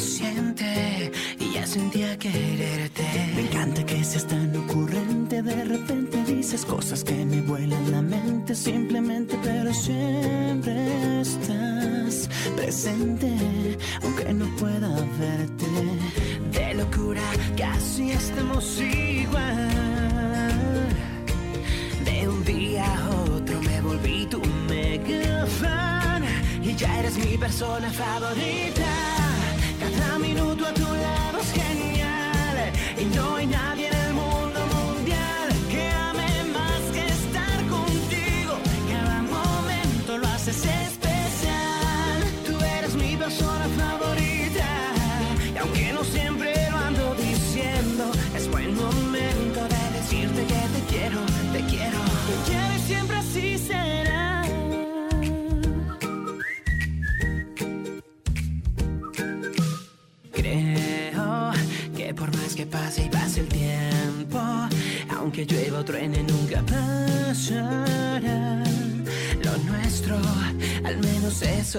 Suficiente 0.00 0.71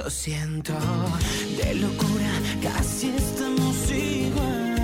siento. 0.09 0.73
De 1.58 1.75
locura 1.75 2.31
casi 2.63 3.09
estamos 3.16 3.91
igual. 3.91 4.75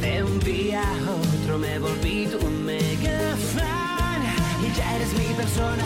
De 0.00 0.22
un 0.22 0.38
día 0.40 0.82
a 0.82 1.10
otro 1.10 1.58
me 1.58 1.78
volví 1.78 2.26
tu 2.26 2.46
mega 2.46 3.36
fan 3.54 4.22
y 4.62 4.76
ya 4.76 4.96
eres 4.96 5.12
mi 5.14 5.34
persona 5.34 5.84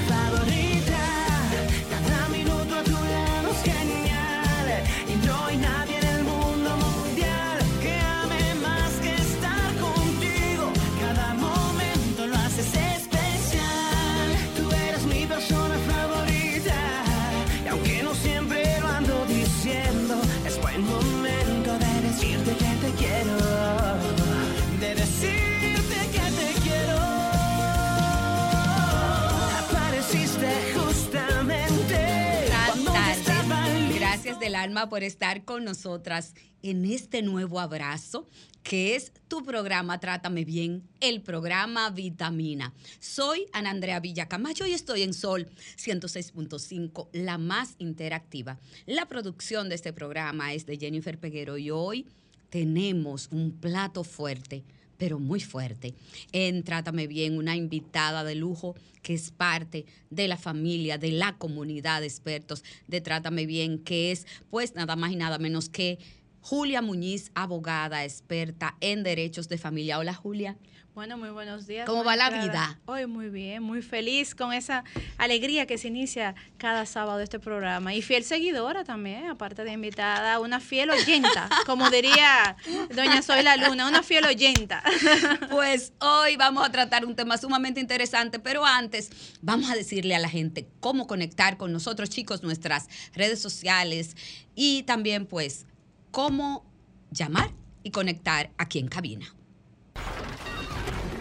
por 34.91 35.05
estar 35.05 35.45
con 35.45 35.65
nosotras 35.65 36.35
en 36.63 36.85
este 36.85 37.23
nuevo 37.23 37.61
abrazo 37.61 38.27
que 38.65 38.97
es 38.97 39.13
tu 39.29 39.45
programa 39.45 40.01
Trátame 40.01 40.45
Bien, 40.45 40.83
el 41.01 41.23
programa 41.23 41.91
Vitamina. 41.91 42.75
Soy 42.99 43.47
Ana 43.53 43.71
Andrea 43.71 44.01
Villacamacho 44.01 44.67
y 44.67 44.73
estoy 44.73 45.03
en 45.03 45.15
Sol 45.15 45.49
106.5, 45.77 47.09
la 47.13 47.39
más 47.39 47.77
interactiva. 47.79 48.59
La 48.85 49.07
producción 49.07 49.69
de 49.69 49.77
este 49.77 49.93
programa 49.93 50.53
es 50.53 50.67
de 50.67 50.77
Jennifer 50.77 51.19
Peguero 51.19 51.57
y 51.57 51.71
hoy 51.71 52.07
tenemos 52.51 53.29
un 53.31 53.53
plato 53.53 54.03
fuerte 54.03 54.65
pero 54.99 55.19
muy 55.19 55.41
fuerte. 55.41 55.95
En 56.33 56.65
Trátame 56.65 57.07
Bien, 57.07 57.39
una 57.39 57.57
invitada 57.57 58.25
de 58.25 58.35
lujo 58.35 58.75
que 59.01 59.15
es 59.15 59.31
parte 59.31 59.87
de 60.11 60.29
la 60.29 60.37
familia, 60.37 60.99
de 60.99 61.13
la 61.13 61.37
comunidad 61.39 62.01
de 62.01 62.09
expertos 62.09 62.65
de 62.89 63.01
Trátame 63.01 63.47
Bien, 63.47 63.79
que 63.79 64.13
es 64.13 64.27
pues 64.51 64.75
nada 64.75 64.97
más 64.97 65.13
y 65.13 65.17
nada 65.17 65.39
menos 65.39 65.69
que 65.69 65.99
Julia 66.41 66.83
Muñiz, 66.83 67.31
abogada, 67.35 68.05
experta 68.05 68.77
en 68.81 69.03
derechos 69.03 69.49
de 69.49 69.59
familia. 69.59 69.99
Hola 69.99 70.15
Julia. 70.15 70.57
Bueno, 70.99 71.17
muy 71.17 71.31
buenos 71.31 71.69
días. 71.69 71.87
¿Cómo 71.87 72.03
va 72.03 72.17
la 72.17 72.29
vida? 72.29 72.77
Hoy 72.87 73.07
muy 73.07 73.29
bien, 73.29 73.63
muy 73.63 73.83
feliz 73.83 74.35
con 74.35 74.53
esa 74.53 74.83
alegría 75.17 75.65
que 75.65 75.79
se 75.79 75.87
inicia 75.87 76.35
cada 76.57 76.87
sábado 76.87 77.21
este 77.21 77.39
programa. 77.39 77.95
Y 77.95 78.03
fiel 78.03 78.25
seguidora 78.25 78.83
también, 78.83 79.27
aparte 79.27 79.63
de 79.63 79.71
invitada, 79.71 80.41
una 80.41 80.59
fiel 80.59 80.91
oyenta, 80.91 81.49
como 81.67 81.89
diría 81.89 82.57
doña 82.97 83.23
Soy 83.23 83.45
la 83.45 83.57
Luna, 83.57 83.87
una 83.87 84.03
fiel 84.03 84.25
oyenta. 84.25 84.83
Pues 85.51 85.93
hoy 86.01 86.37
vamos 86.37 86.67
a 86.67 86.73
tratar 86.73 87.05
un 87.05 87.15
tema 87.15 87.39
sumamente 87.39 87.79
interesante, 87.79 88.41
pero 88.41 88.67
antes 88.67 89.11
vamos 89.41 89.71
a 89.71 89.77
decirle 89.77 90.17
a 90.17 90.19
la 90.19 90.29
gente 90.29 90.67
cómo 90.81 91.07
conectar 91.07 91.59
con 91.59 91.73
nosotros, 91.73 92.11
chicos, 92.11 92.43
nuestras 92.43 92.89
redes 93.15 93.41
sociales 93.41 94.17
y 94.57 94.83
también 94.83 95.27
pues 95.27 95.65
cómo 96.11 96.65
llamar 97.11 97.51
y 97.83 97.91
conectar 97.91 98.51
aquí 98.59 98.79
en 98.79 98.89
cabina. 98.89 99.27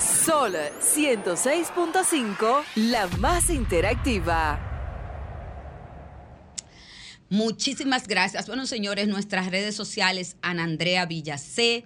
Sol 0.00 0.54
106.5, 0.80 2.62
la 2.76 3.06
más 3.18 3.50
interactiva. 3.50 4.73
Muchísimas 7.34 8.06
gracias. 8.06 8.46
Bueno, 8.46 8.64
señores, 8.64 9.08
nuestras 9.08 9.50
redes 9.50 9.74
sociales, 9.74 10.36
Ana 10.40 10.62
Andrea 10.62 11.04
Villacé, 11.04 11.82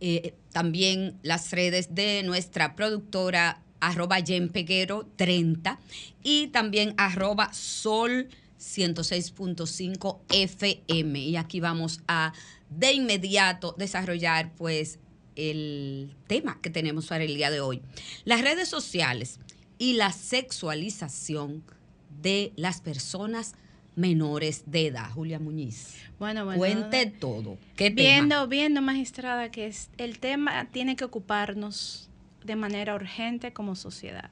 eh, 0.00 0.34
también 0.52 1.18
las 1.22 1.52
redes 1.52 1.94
de 1.94 2.22
nuestra 2.22 2.76
productora, 2.76 3.62
arroba 3.80 4.18
Peguero 4.52 5.08
30 5.16 5.78
y 6.22 6.48
también 6.48 6.92
arroba 6.98 7.50
Sol 7.54 8.28
106.5 8.60 10.20
FM. 10.28 11.18
Y 11.18 11.36
aquí 11.36 11.60
vamos 11.60 12.02
a 12.06 12.34
de 12.68 12.92
inmediato 12.92 13.74
desarrollar 13.78 14.52
pues 14.54 14.98
el 15.34 16.14
tema 16.26 16.60
que 16.60 16.68
tenemos 16.68 17.06
para 17.06 17.24
el 17.24 17.34
día 17.34 17.50
de 17.50 17.60
hoy. 17.60 17.80
Las 18.26 18.42
redes 18.42 18.68
sociales 18.68 19.40
y 19.78 19.94
la 19.94 20.12
sexualización 20.12 21.64
de 22.20 22.52
las 22.56 22.82
personas 22.82 23.54
menores 23.96 24.64
de 24.66 24.86
edad. 24.88 25.10
Julia 25.12 25.38
Muñiz. 25.38 25.94
Bueno, 26.18 26.44
bueno. 26.44 26.58
Cuente 26.58 27.06
todo. 27.06 27.58
¿Qué 27.76 27.90
tema? 27.90 28.08
Viendo, 28.10 28.48
viendo, 28.48 28.82
magistrada, 28.82 29.50
que 29.50 29.66
es- 29.66 29.90
el 29.98 30.18
tema 30.18 30.66
tiene 30.72 30.96
que 30.96 31.04
ocuparnos 31.04 32.08
de 32.44 32.56
manera 32.56 32.94
urgente 32.94 33.52
como 33.52 33.74
sociedad. 33.76 34.30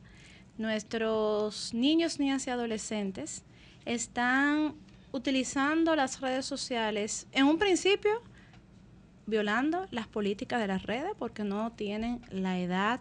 Nuestros 0.59 1.73
niños, 1.75 2.19
niñas 2.19 2.47
y 2.47 2.51
adolescentes 2.51 3.43
están 3.85 4.75
utilizando 5.13 5.95
las 5.97 6.21
redes 6.21 6.47
sociales 6.47 7.27
en 7.33 7.45
un 7.47 7.59
principio 7.59 8.11
violando 9.27 9.87
las 9.91 10.07
políticas 10.09 10.61
de 10.61 10.67
las 10.67 10.83
redes 10.83 11.13
porque 11.19 11.45
no 11.45 11.73
tienen 11.73 12.21
la 12.31 12.59
edad 12.59 13.01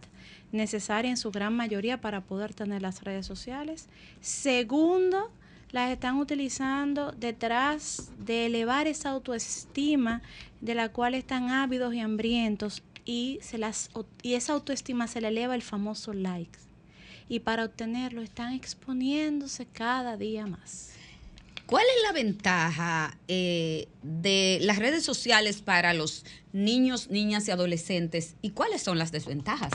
necesaria 0.51 1.09
en 1.09 1.17
su 1.17 1.31
gran 1.31 1.55
mayoría 1.55 1.99
para 1.99 2.21
poder 2.21 2.53
tener 2.53 2.81
las 2.81 3.03
redes 3.03 3.25
sociales. 3.25 3.87
Segundo, 4.19 5.31
las 5.71 5.91
están 5.91 6.17
utilizando 6.17 7.11
detrás 7.11 8.11
de 8.17 8.45
elevar 8.45 8.87
esa 8.87 9.09
autoestima 9.09 10.21
de 10.59 10.75
la 10.75 10.89
cual 10.89 11.15
están 11.15 11.49
ávidos 11.49 11.93
y 11.93 11.99
hambrientos 11.99 12.83
y, 13.05 13.39
se 13.41 13.57
las, 13.57 13.89
y 14.21 14.33
esa 14.33 14.53
autoestima 14.53 15.07
se 15.07 15.21
le 15.21 15.29
eleva 15.29 15.55
el 15.55 15.61
famoso 15.61 16.13
like. 16.13 16.59
Y 17.29 17.39
para 17.39 17.65
obtenerlo 17.65 18.21
están 18.21 18.53
exponiéndose 18.53 19.65
cada 19.65 20.17
día 20.17 20.45
más. 20.45 20.91
¿Cuál 21.65 21.85
es 21.95 22.03
la 22.03 22.11
ventaja 22.11 23.17
eh, 23.29 23.87
de 24.03 24.59
las 24.61 24.77
redes 24.77 25.05
sociales 25.05 25.61
para 25.61 25.93
los 25.93 26.25
niños, 26.51 27.09
niñas 27.09 27.47
y 27.47 27.51
adolescentes 27.51 28.35
y 28.41 28.49
cuáles 28.49 28.81
son 28.81 28.97
las 28.97 29.13
desventajas? 29.13 29.71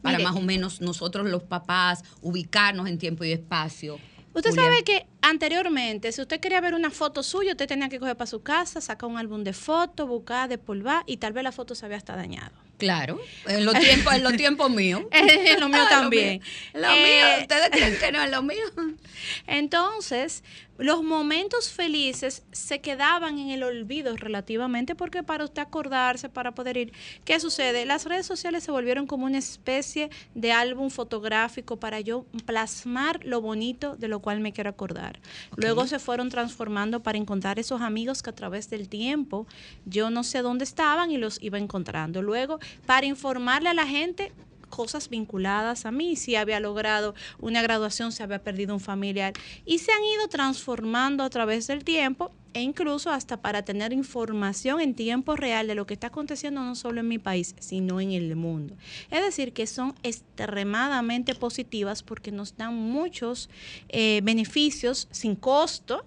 Para 0.00 0.18
Mire. 0.18 0.30
más 0.30 0.36
o 0.36 0.42
menos 0.42 0.80
nosotros 0.80 1.28
los 1.28 1.42
papás 1.42 2.04
ubicarnos 2.22 2.88
en 2.88 2.98
tiempo 2.98 3.24
y 3.24 3.32
espacio. 3.32 3.98
Usted 4.32 4.52
sabe 4.52 4.84
que 4.84 5.06
anteriormente, 5.22 6.12
si 6.12 6.20
usted 6.20 6.38
quería 6.40 6.60
ver 6.60 6.74
una 6.74 6.90
foto 6.90 7.22
suya, 7.22 7.52
usted 7.52 7.66
tenía 7.66 7.88
que 7.88 7.98
coger 7.98 8.16
para 8.16 8.30
su 8.30 8.42
casa, 8.42 8.80
sacar 8.80 9.08
un 9.10 9.18
álbum 9.18 9.42
de 9.42 9.52
fotos, 9.52 10.06
buscar, 10.08 10.48
despolvar 10.48 11.02
y 11.06 11.16
tal 11.16 11.32
vez 11.32 11.42
la 11.42 11.52
foto 11.52 11.74
se 11.74 11.84
había 11.84 11.96
hasta 11.96 12.14
dañado. 12.14 12.52
Claro, 12.78 13.20
en 13.46 13.66
los 13.66 13.78
tiempos, 13.78 14.14
en 14.14 14.22
los 14.22 14.32
tiempos 14.36 14.70
míos. 14.70 15.02
En 15.12 15.60
lo 15.60 15.68
mío 15.68 15.82
también. 15.90 16.40
Lo 16.72 16.80
mío, 16.80 16.88
Lo 16.88 16.94
mío. 16.96 17.40
ustedes 17.42 17.70
creen 17.70 17.98
que 17.98 18.12
no 18.12 18.22
es 18.22 18.30
lo 18.30 18.42
mío. 18.42 18.64
Entonces, 19.46 20.42
los 20.80 21.02
momentos 21.02 21.70
felices 21.70 22.42
se 22.52 22.80
quedaban 22.80 23.38
en 23.38 23.50
el 23.50 23.62
olvido 23.62 24.16
relativamente 24.16 24.94
porque 24.94 25.22
para 25.22 25.44
usted 25.44 25.60
acordarse, 25.60 26.30
para 26.30 26.54
poder 26.54 26.78
ir, 26.78 26.92
¿qué 27.24 27.38
sucede? 27.38 27.84
Las 27.84 28.06
redes 28.06 28.24
sociales 28.24 28.64
se 28.64 28.70
volvieron 28.70 29.06
como 29.06 29.26
una 29.26 29.36
especie 29.38 30.08
de 30.34 30.52
álbum 30.52 30.88
fotográfico 30.88 31.76
para 31.76 32.00
yo 32.00 32.24
plasmar 32.46 33.22
lo 33.24 33.42
bonito 33.42 33.96
de 33.96 34.08
lo 34.08 34.20
cual 34.20 34.40
me 34.40 34.52
quiero 34.52 34.70
acordar. 34.70 35.20
Luego 35.56 35.86
se 35.86 35.98
fueron 35.98 36.30
transformando 36.30 37.02
para 37.02 37.18
encontrar 37.18 37.58
esos 37.58 37.82
amigos 37.82 38.22
que 38.22 38.30
a 38.30 38.34
través 38.34 38.70
del 38.70 38.88
tiempo 38.88 39.46
yo 39.84 40.08
no 40.08 40.24
sé 40.24 40.40
dónde 40.40 40.64
estaban 40.64 41.10
y 41.10 41.18
los 41.18 41.42
iba 41.42 41.58
encontrando. 41.58 42.22
Luego, 42.22 42.58
para 42.86 43.06
informarle 43.06 43.68
a 43.68 43.74
la 43.74 43.86
gente 43.86 44.32
cosas 44.70 45.10
vinculadas 45.10 45.84
a 45.84 45.90
mí, 45.90 46.16
si 46.16 46.36
había 46.36 46.60
logrado 46.60 47.14
una 47.38 47.60
graduación, 47.60 48.12
si 48.12 48.22
había 48.22 48.42
perdido 48.42 48.72
un 48.72 48.80
familiar, 48.80 49.34
y 49.66 49.78
se 49.78 49.92
han 49.92 50.02
ido 50.02 50.28
transformando 50.28 51.24
a 51.24 51.30
través 51.30 51.66
del 51.66 51.84
tiempo 51.84 52.32
e 52.52 52.62
incluso 52.62 53.10
hasta 53.10 53.40
para 53.40 53.64
tener 53.64 53.92
información 53.92 54.80
en 54.80 54.94
tiempo 54.94 55.36
real 55.36 55.66
de 55.66 55.74
lo 55.74 55.86
que 55.86 55.94
está 55.94 56.08
aconteciendo 56.08 56.62
no 56.62 56.74
solo 56.74 57.00
en 57.00 57.08
mi 57.08 57.18
país, 57.18 57.54
sino 57.60 58.00
en 58.00 58.12
el 58.12 58.34
mundo. 58.36 58.74
Es 59.10 59.22
decir, 59.22 59.52
que 59.52 59.66
son 59.66 59.94
extremadamente 60.02 61.34
positivas 61.34 62.02
porque 62.02 62.32
nos 62.32 62.56
dan 62.56 62.74
muchos 62.74 63.48
eh, 63.88 64.20
beneficios 64.24 65.08
sin 65.10 65.36
costo, 65.36 66.04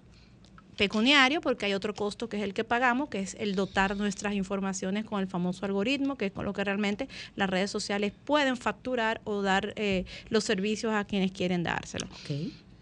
pecuniario, 0.78 1.42
porque 1.42 1.66
hay 1.66 1.74
otro 1.74 1.94
costo 1.94 2.30
que 2.30 2.38
es 2.38 2.44
el 2.44 2.54
que 2.54 2.64
pagamos, 2.64 3.10
que 3.10 3.20
es 3.20 3.36
el 3.40 3.56
dotar 3.56 3.96
nuestras 3.96 4.34
informaciones 4.34 5.06
con 5.06 5.20
el 5.20 5.28
famoso 5.28 5.66
algoritmo, 5.66 6.18
que 6.18 6.28
es 6.28 6.31
con 6.31 6.46
lo 6.46 6.54
que 6.54 6.64
realmente 6.64 7.08
las 7.36 7.50
redes 7.50 7.72
sociales 7.72 8.14
pueden 8.25 8.58
facturar 8.58 9.22
o 9.24 9.42
dar 9.42 9.74
eh, 9.75 10.06
los 10.30 10.44
servicios 10.44 10.94
a 10.94 11.06
quienes 11.06 11.31
quieren 11.31 11.64
dárselo. 11.64 12.08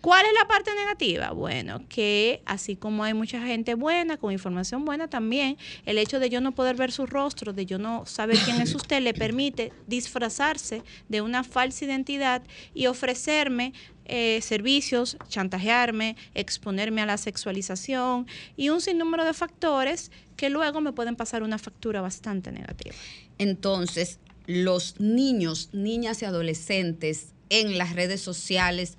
¿Cuál 0.01 0.25
es 0.25 0.33
la 0.33 0.48
parte 0.48 0.74
negativa? 0.74 1.31
Bueno, 1.31 1.88
que 1.88 2.42
así 2.45 2.75
como 2.75 3.03
hay 3.03 3.13
mucha 3.13 3.39
gente 3.45 3.75
buena, 3.75 4.18
con 4.18 4.31
información 4.31 4.83
buena, 4.83 5.07
también 5.07 5.57
el 5.86 6.00
hecho 6.00 6.19
de 6.19 6.30
yo 6.31 6.42
no 6.42 6.53
poder 6.53 6.75
ver 6.75 6.92
su 6.92 7.06
rostro, 7.06 7.53
de 7.53 7.68
yo 7.68 7.77
no 7.77 8.07
saber 8.07 8.38
quién 8.44 8.59
es 8.62 8.74
usted, 8.74 9.01
le 9.01 9.13
permite 9.13 9.71
disfrazarse 9.86 10.81
de 11.07 11.21
una 11.21 11.44
falsa 11.44 11.86
identidad 11.86 12.42
y 12.74 12.88
ofrecerme 12.88 13.74
eh, 14.06 14.42
servicios, 14.42 15.18
chantajearme, 15.30 16.15
exponerme 16.33 17.01
a 17.01 17.06
la 17.06 17.18
sexualización 17.18 18.25
y 18.57 18.69
un 18.69 18.81
sinnúmero 18.81 19.24
de 19.24 19.33
factores 19.33 20.12
que 20.36 20.50
luego 20.50 20.81
me 20.81 20.94
pueden 20.94 21.15
pasar 21.15 21.44
una 21.44 21.59
factura 21.59 22.01
bastante 22.01 22.51
negativa. 22.51 22.95
Entonces, 23.38 24.19
los 24.47 25.00
niños, 25.00 25.69
niñas 25.74 26.24
y 26.24 26.25
adolescentes 26.25 27.33
en 27.50 27.77
las 27.77 27.94
redes 27.94 28.21
sociales 28.21 28.97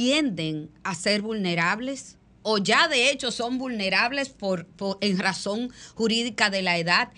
tienden 0.00 0.68
a 0.82 0.94
ser 0.94 1.22
vulnerables 1.22 2.18
o 2.42 2.58
ya 2.58 2.86
de 2.86 3.10
hecho 3.10 3.30
son 3.30 3.56
vulnerables 3.56 4.28
por, 4.28 4.66
por- 4.66 4.98
en 5.00 5.18
razón 5.18 5.70
jurídica 5.94 6.50
de 6.50 6.60
la 6.60 6.76
edad 6.76 7.08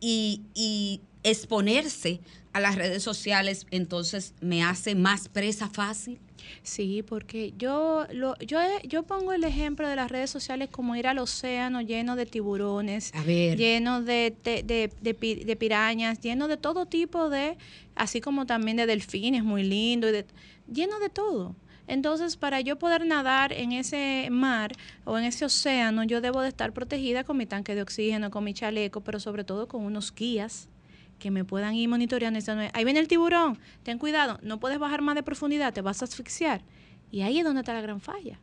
y, 0.00 0.40
y 0.54 1.02
exponerse 1.24 2.20
a 2.54 2.60
las 2.60 2.76
redes 2.76 3.02
sociales 3.02 3.66
entonces 3.70 4.32
me 4.40 4.62
hace 4.62 4.94
más 4.94 5.28
presa 5.28 5.68
fácil. 5.68 6.18
Sí, 6.62 7.02
porque 7.06 7.52
yo, 7.58 8.06
lo, 8.12 8.34
yo, 8.38 8.58
yo 8.84 9.02
pongo 9.02 9.32
el 9.34 9.44
ejemplo 9.44 9.86
de 9.86 9.94
las 9.96 10.10
redes 10.10 10.30
sociales 10.30 10.70
como 10.70 10.96
ir 10.96 11.06
al 11.06 11.18
océano 11.18 11.82
lleno 11.82 12.16
de 12.16 12.24
tiburones, 12.26 13.10
A 13.14 13.22
ver. 13.24 13.58
lleno 13.58 14.02
de, 14.02 14.34
de, 14.42 14.62
de- 14.62 15.44
de 15.44 15.56
pirañas, 15.56 16.18
lleno 16.20 16.48
de 16.48 16.56
todo 16.56 16.86
tipo 16.86 17.28
de, 17.28 17.58
así 17.94 18.20
como 18.22 18.46
también 18.46 18.78
de 18.78 18.86
delfines, 18.86 19.44
muy 19.44 19.64
lindo, 19.64 20.08
y 20.08 20.12
de, 20.12 20.26
lleno 20.72 20.98
de 20.98 21.10
todo. 21.10 21.54
Entonces, 21.92 22.38
para 22.38 22.62
yo 22.62 22.78
poder 22.78 23.04
nadar 23.04 23.52
en 23.52 23.72
ese 23.72 24.28
mar 24.30 24.72
o 25.04 25.18
en 25.18 25.24
ese 25.24 25.44
océano, 25.44 26.04
yo 26.04 26.22
debo 26.22 26.40
de 26.40 26.48
estar 26.48 26.72
protegida 26.72 27.22
con 27.22 27.36
mi 27.36 27.44
tanque 27.44 27.74
de 27.74 27.82
oxígeno, 27.82 28.30
con 28.30 28.44
mi 28.44 28.54
chaleco, 28.54 29.02
pero 29.02 29.20
sobre 29.20 29.44
todo 29.44 29.68
con 29.68 29.84
unos 29.84 30.14
guías 30.14 30.70
que 31.18 31.30
me 31.30 31.44
puedan 31.44 31.74
ir 31.74 31.90
monitoreando. 31.90 32.40
Ahí 32.72 32.84
viene 32.84 32.98
el 32.98 33.08
tiburón, 33.08 33.58
ten 33.82 33.98
cuidado, 33.98 34.38
no 34.42 34.58
puedes 34.58 34.78
bajar 34.78 35.02
más 35.02 35.16
de 35.16 35.22
profundidad, 35.22 35.74
te 35.74 35.82
vas 35.82 36.00
a 36.00 36.06
asfixiar. 36.06 36.62
Y 37.10 37.20
ahí 37.20 37.40
es 37.40 37.44
donde 37.44 37.60
está 37.60 37.74
la 37.74 37.82
gran 37.82 38.00
falla, 38.00 38.40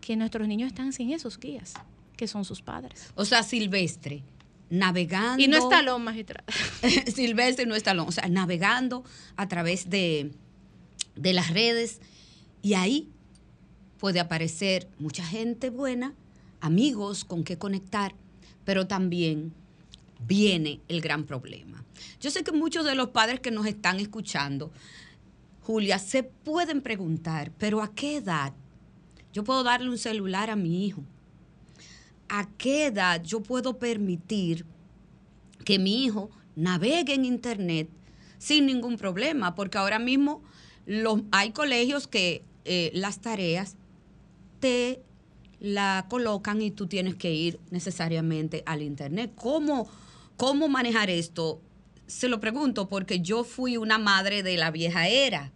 que 0.00 0.16
nuestros 0.16 0.48
niños 0.48 0.68
están 0.68 0.94
sin 0.94 1.10
esos 1.12 1.38
guías, 1.38 1.74
que 2.16 2.26
son 2.26 2.46
sus 2.46 2.62
padres. 2.62 3.12
O 3.14 3.26
sea, 3.26 3.42
silvestre, 3.42 4.22
navegando. 4.70 5.44
Y 5.44 5.48
no 5.48 5.58
está 5.58 5.82
lo 5.82 5.98
magistrado. 5.98 6.46
Silvestre 7.14 7.66
no 7.66 7.74
está 7.74 7.92
o 7.92 8.10
sea, 8.10 8.26
navegando 8.30 9.04
a 9.36 9.48
través 9.48 9.90
de, 9.90 10.32
de 11.14 11.32
las 11.34 11.50
redes 11.50 12.00
y 12.62 12.74
ahí 12.74 13.10
puede 13.98 14.20
aparecer 14.20 14.88
mucha 14.98 15.24
gente 15.24 15.70
buena, 15.70 16.14
amigos 16.60 17.24
con 17.24 17.44
que 17.44 17.58
conectar, 17.58 18.14
pero 18.64 18.86
también 18.86 19.52
viene 20.26 20.80
el 20.88 21.00
gran 21.00 21.24
problema. 21.24 21.84
Yo 22.20 22.30
sé 22.30 22.44
que 22.44 22.52
muchos 22.52 22.84
de 22.84 22.94
los 22.94 23.10
padres 23.10 23.40
que 23.40 23.50
nos 23.50 23.66
están 23.66 24.00
escuchando, 24.00 24.72
Julia, 25.62 25.98
se 25.98 26.22
pueden 26.22 26.80
preguntar, 26.80 27.52
pero 27.58 27.82
¿a 27.82 27.92
qué 27.94 28.16
edad 28.16 28.52
yo 29.32 29.44
puedo 29.44 29.62
darle 29.62 29.90
un 29.90 29.98
celular 29.98 30.50
a 30.50 30.56
mi 30.56 30.86
hijo? 30.86 31.02
¿A 32.28 32.48
qué 32.56 32.86
edad 32.86 33.22
yo 33.22 33.42
puedo 33.42 33.78
permitir 33.78 34.64
que 35.64 35.78
mi 35.78 36.04
hijo 36.04 36.30
navegue 36.54 37.14
en 37.14 37.24
internet 37.24 37.88
sin 38.38 38.66
ningún 38.66 38.96
problema, 38.96 39.54
porque 39.54 39.78
ahora 39.78 39.98
mismo 39.98 40.42
los, 40.86 41.22
hay 41.32 41.50
colegios 41.50 42.06
que 42.06 42.44
eh, 42.64 42.90
las 42.94 43.20
tareas 43.20 43.76
te 44.60 45.02
la 45.60 46.06
colocan 46.08 46.62
y 46.62 46.70
tú 46.70 46.86
tienes 46.86 47.16
que 47.16 47.32
ir 47.32 47.58
necesariamente 47.70 48.62
al 48.66 48.82
internet. 48.82 49.32
¿Cómo, 49.34 49.88
cómo 50.36 50.68
manejar 50.68 51.10
esto? 51.10 51.60
Se 52.06 52.28
lo 52.28 52.40
pregunto 52.40 52.88
porque 52.88 53.20
yo 53.20 53.44
fui 53.44 53.76
una 53.76 53.98
madre 53.98 54.42
de 54.42 54.56
la 54.56 54.70
vieja 54.70 55.08
era. 55.08 55.52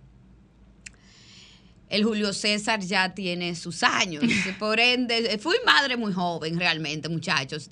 El 1.88 2.04
Julio 2.04 2.32
César 2.32 2.80
ya 2.80 3.14
tiene 3.14 3.56
sus 3.56 3.82
años, 3.82 4.22
por 4.60 4.78
ende, 4.78 5.38
fui 5.38 5.56
madre 5.66 5.96
muy 5.96 6.12
joven 6.12 6.56
realmente, 6.56 7.08
muchachos, 7.08 7.68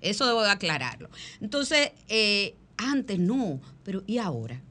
eso 0.00 0.26
debo 0.26 0.42
de 0.42 0.50
aclararlo. 0.50 1.10
Entonces, 1.40 1.90
eh, 2.08 2.54
antes 2.76 3.18
no, 3.18 3.60
pero 3.82 4.04
¿y 4.06 4.18
ahora? 4.18 4.62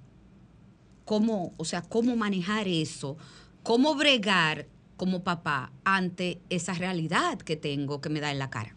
¿Cómo, 1.06 1.54
o 1.58 1.66
sea, 1.66 1.82
cómo 1.84 2.16
manejar 2.16 2.68
eso? 2.68 3.18
¿Cómo 3.64 3.96
bregar 3.96 4.66
como 4.98 5.24
papá 5.24 5.72
ante 5.84 6.40
esa 6.50 6.74
realidad 6.74 7.38
que 7.40 7.56
tengo 7.56 8.02
que 8.02 8.10
me 8.10 8.20
da 8.20 8.32
en 8.32 8.40
la 8.40 8.50
cara? 8.50 8.74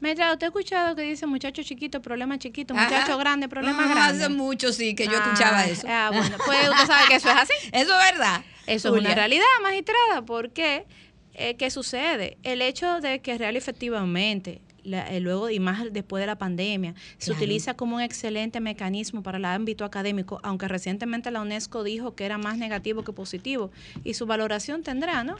Maestra, 0.00 0.32
¿usted 0.32 0.46
ha 0.46 0.48
escuchado 0.48 0.94
que 0.94 1.02
dice 1.02 1.26
muchacho 1.26 1.62
chiquito, 1.62 2.02
problema 2.02 2.38
chiquito, 2.38 2.74
Ajá. 2.74 2.84
muchacho 2.84 3.16
grande, 3.18 3.48
problema 3.48 3.84
Ah, 3.84 3.88
grande? 3.88 4.24
Hace 4.24 4.28
mucho 4.34 4.72
sí 4.72 4.94
que 4.94 5.04
yo 5.06 5.12
Ah, 5.18 5.22
escuchaba 5.22 5.66
eso. 5.66 5.86
Ah, 5.88 6.10
bueno, 6.12 6.36
pues 6.44 6.68
usted 6.70 6.86
sabe 6.86 7.08
que 7.08 7.14
eso 7.16 7.30
es 7.30 7.36
así. 7.36 7.52
Eso 7.72 7.98
es 7.98 8.12
verdad. 8.12 8.44
Eso 8.66 8.94
es 8.94 9.00
una 9.00 9.14
realidad, 9.14 9.44
magistrada, 9.62 10.22
porque 10.26 10.86
eh, 11.34 11.56
¿qué 11.56 11.70
sucede? 11.70 12.36
El 12.42 12.60
hecho 12.62 13.00
de 13.00 13.20
que 13.20 13.38
real 13.38 13.56
efectivamente, 13.56 14.60
la- 14.86 15.10
eh, 15.12 15.20
luego 15.20 15.50
y 15.50 15.60
más 15.60 15.82
después 15.92 16.20
de 16.22 16.26
la 16.26 16.36
pandemia, 16.38 16.94
se 17.18 17.26
Claro. 17.26 17.38
utiliza 17.38 17.74
como 17.74 17.96
un 17.96 18.02
excelente 18.02 18.60
mecanismo 18.60 19.22
para 19.22 19.38
el 19.38 19.44
ámbito 19.44 19.84
académico, 19.84 20.40
aunque 20.42 20.68
recientemente 20.68 21.30
la 21.30 21.40
UNESCO 21.42 21.82
dijo 21.84 22.14
que 22.14 22.24
era 22.24 22.38
más 22.38 22.56
negativo 22.58 23.02
que 23.04 23.12
positivo, 23.12 23.70
y 24.04 24.14
su 24.14 24.26
valoración 24.26 24.82
tendrá, 24.82 25.24
¿no? 25.24 25.36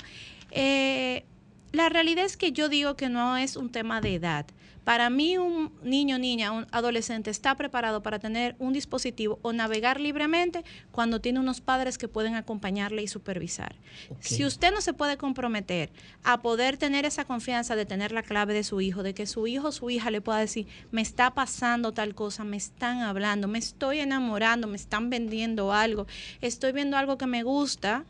Eh, 0.50 1.24
la 1.72 1.88
realidad 1.88 2.24
es 2.24 2.36
que 2.36 2.52
yo 2.52 2.68
digo 2.68 2.96
que 2.96 3.08
no 3.08 3.36
es 3.36 3.56
un 3.56 3.70
tema 3.70 4.00
de 4.00 4.14
edad, 4.14 4.46
Para 4.86 5.10
mí 5.10 5.36
un 5.36 5.72
niño, 5.82 6.16
niña, 6.16 6.52
un 6.52 6.64
adolescente 6.70 7.28
está 7.28 7.56
preparado 7.56 8.04
para 8.04 8.20
tener 8.20 8.54
un 8.60 8.72
dispositivo 8.72 9.40
o 9.42 9.52
navegar 9.52 9.98
libremente 9.98 10.64
cuando 10.92 11.20
tiene 11.20 11.40
unos 11.40 11.60
padres 11.60 11.98
que 11.98 12.06
pueden 12.06 12.36
acompañarle 12.36 13.02
y 13.02 13.08
supervisar. 13.08 13.74
Si 14.20 14.44
usted 14.44 14.70
no 14.72 14.80
se 14.80 14.92
puede 14.92 15.16
comprometer 15.16 15.90
a 16.22 16.40
poder 16.40 16.76
tener 16.76 17.04
esa 17.04 17.24
confianza 17.24 17.74
de 17.74 17.84
tener 17.84 18.12
la 18.12 18.22
clave 18.22 18.54
de 18.54 18.62
su 18.62 18.80
hijo, 18.80 19.02
de 19.02 19.12
que 19.12 19.26
su 19.26 19.48
hijo 19.48 19.66
o 19.66 19.72
su 19.72 19.90
hija 19.90 20.12
le 20.12 20.20
pueda 20.20 20.38
decir, 20.38 20.68
me 20.92 21.02
está 21.02 21.34
pasando 21.34 21.90
tal 21.90 22.14
cosa, 22.14 22.44
me 22.44 22.56
están 22.56 23.00
hablando, 23.00 23.48
me 23.48 23.58
estoy 23.58 23.98
enamorando, 23.98 24.68
me 24.68 24.76
están 24.76 25.10
vendiendo 25.10 25.72
algo, 25.72 26.06
estoy 26.40 26.70
viendo 26.70 26.96
algo 26.96 27.18
que 27.18 27.26
me 27.26 27.42
gusta, 27.42 28.04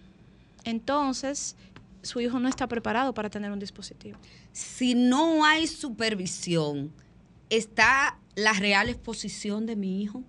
entonces 0.64 1.56
su 2.02 2.21
hijo 2.21 2.38
no 2.38 2.49
está 2.49 2.66
preparado 2.66 3.14
para 3.14 3.30
tener 3.30 3.50
un 3.50 3.59
dispositivo. 3.59 4.18
Si 4.56 4.94
no 4.94 5.44
hay 5.44 5.66
supervisión, 5.66 6.90
¿está 7.50 8.18
la 8.36 8.54
real 8.54 8.88
exposición 8.88 9.66
de 9.66 9.76
mi 9.76 10.02
hijo 10.02 10.25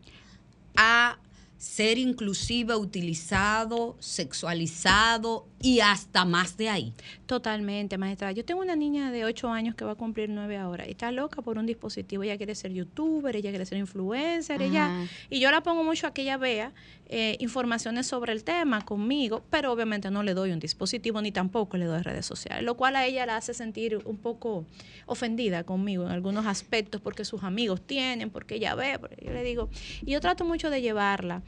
a 0.76 1.18
ser 1.58 1.98
inclusive 1.98 2.76
utilizado, 2.76 3.96
sexualizado 4.02 5.48
y 5.62 5.80
hasta 5.80 6.26
más 6.26 6.58
de 6.58 6.70
ahí? 6.70 6.94
Totalmente, 7.26 7.98
maestra. 7.98 8.32
Yo 8.32 8.46
tengo 8.46 8.62
una 8.62 8.76
niña 8.76 9.12
de 9.12 9.26
8 9.26 9.50
años 9.50 9.76
que 9.76 9.86
va 9.86 9.94
a 9.94 9.96
cumplir 9.96 10.30
9 10.30 10.58
ahora 10.58 10.88
y 10.88 10.92
está 10.92 11.12
loca 11.12 11.42
por 11.42 11.58
un 11.58 11.66
dispositivo. 11.66 12.24
Ella 12.24 12.38
quiere 12.38 12.54
ser 12.56 12.74
youtuber, 12.74 13.36
ella 13.36 13.50
quiere 13.50 13.66
ser 13.66 13.78
influencer, 13.78 14.62
ella... 14.62 15.08
Y 15.30 15.40
yo 15.40 15.52
la 15.52 15.62
pongo 15.62 15.84
mucho 15.84 16.08
a 16.08 16.14
que 16.14 16.22
ella 16.22 16.38
vea 16.38 16.74
eh, 17.08 17.38
informaciones 17.40 18.06
sobre 18.06 18.34
el 18.34 18.44
tema 18.44 18.86
conmigo, 18.86 19.44
pero 19.50 19.72
obviamente 19.72 20.12
no 20.12 20.24
le 20.24 20.34
doy 20.34 20.52
un 20.52 20.60
dispositivo 20.60 21.22
ni 21.22 21.32
tampoco 21.32 21.78
le 21.78 21.86
doy 21.86 22.02
redes 22.02 22.26
sociales, 22.26 22.64
lo 22.64 22.76
cual 22.76 22.96
a 22.96 23.06
ella 23.06 23.26
la 23.26 23.38
hace 23.38 23.54
sentir 23.54 24.00
un 24.06 24.18
poco 24.18 24.66
ofendida 25.06 25.64
conmigo 25.64 26.06
en 26.06 26.12
algunos 26.12 26.46
aspectos 26.46 27.02
porque 27.02 27.26
sus 27.26 27.44
amigos 27.44 27.82
tienen, 27.82 28.30
porque 28.30 28.56
ella 28.56 28.76
ve. 28.76 29.00
porque 29.00 29.26
yo 29.26 29.32
le 29.32 29.44
digo, 29.44 29.70
y 30.06 30.12
yo 30.12 30.20
trato 30.20 30.46
mucho 30.46 30.70
de 30.70 30.82
llevarla 30.82 31.42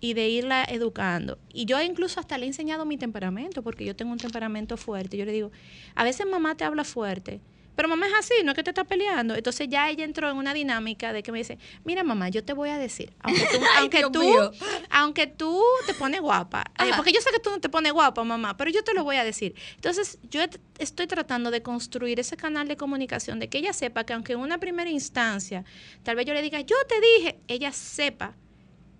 y 0.00 0.14
de 0.14 0.28
irla 0.28 0.64
educando. 0.68 1.38
Y 1.52 1.64
yo 1.64 1.80
incluso 1.80 2.20
hasta 2.20 2.38
le 2.38 2.44
he 2.44 2.48
enseñado 2.48 2.84
mi 2.84 2.96
temperamento, 2.96 3.62
porque 3.62 3.84
yo 3.84 3.96
tengo 3.96 4.12
un 4.12 4.18
temperamento 4.18 4.76
fuerte. 4.76 5.16
Yo 5.16 5.24
le 5.24 5.32
digo, 5.32 5.50
a 5.94 6.04
veces 6.04 6.26
mamá 6.26 6.56
te 6.56 6.64
habla 6.64 6.84
fuerte, 6.84 7.40
pero 7.76 7.88
mamá 7.88 8.06
es 8.06 8.14
así, 8.14 8.34
no 8.42 8.52
es 8.52 8.56
que 8.56 8.64
te 8.64 8.70
está 8.70 8.84
peleando. 8.84 9.34
Entonces 9.34 9.68
ya 9.68 9.90
ella 9.90 10.04
entró 10.04 10.30
en 10.30 10.36
una 10.38 10.54
dinámica 10.54 11.12
de 11.12 11.22
que 11.22 11.30
me 11.30 11.38
dice, 11.38 11.58
mira 11.84 12.02
mamá, 12.02 12.30
yo 12.30 12.42
te 12.42 12.54
voy 12.54 12.70
a 12.70 12.78
decir, 12.78 13.12
aunque 13.20 13.46
tú, 13.46 13.58
Ay, 13.76 13.80
aunque 13.80 14.02
tú, 14.10 14.50
aunque 14.90 15.26
tú 15.26 15.62
te 15.86 15.92
pones 15.94 16.20
guapa, 16.22 16.64
eh, 16.78 16.90
porque 16.96 17.12
yo 17.12 17.20
sé 17.20 17.30
que 17.30 17.38
tú 17.38 17.50
no 17.50 17.60
te 17.60 17.68
pones 17.68 17.92
guapa, 17.92 18.24
mamá, 18.24 18.56
pero 18.56 18.70
yo 18.70 18.82
te 18.82 18.94
lo 18.94 19.04
voy 19.04 19.16
a 19.16 19.24
decir. 19.24 19.54
Entonces 19.74 20.18
yo 20.30 20.40
estoy 20.78 21.06
tratando 21.06 21.50
de 21.50 21.62
construir 21.62 22.18
ese 22.18 22.36
canal 22.36 22.66
de 22.66 22.76
comunicación, 22.76 23.38
de 23.38 23.48
que 23.48 23.58
ella 23.58 23.74
sepa 23.74 24.04
que 24.04 24.14
aunque 24.14 24.32
en 24.32 24.40
una 24.40 24.58
primera 24.58 24.88
instancia, 24.88 25.64
tal 26.02 26.16
vez 26.16 26.24
yo 26.24 26.32
le 26.32 26.40
diga, 26.40 26.60
yo 26.62 26.76
te 26.88 26.94
dije, 27.00 27.38
ella 27.46 27.72
sepa 27.72 28.34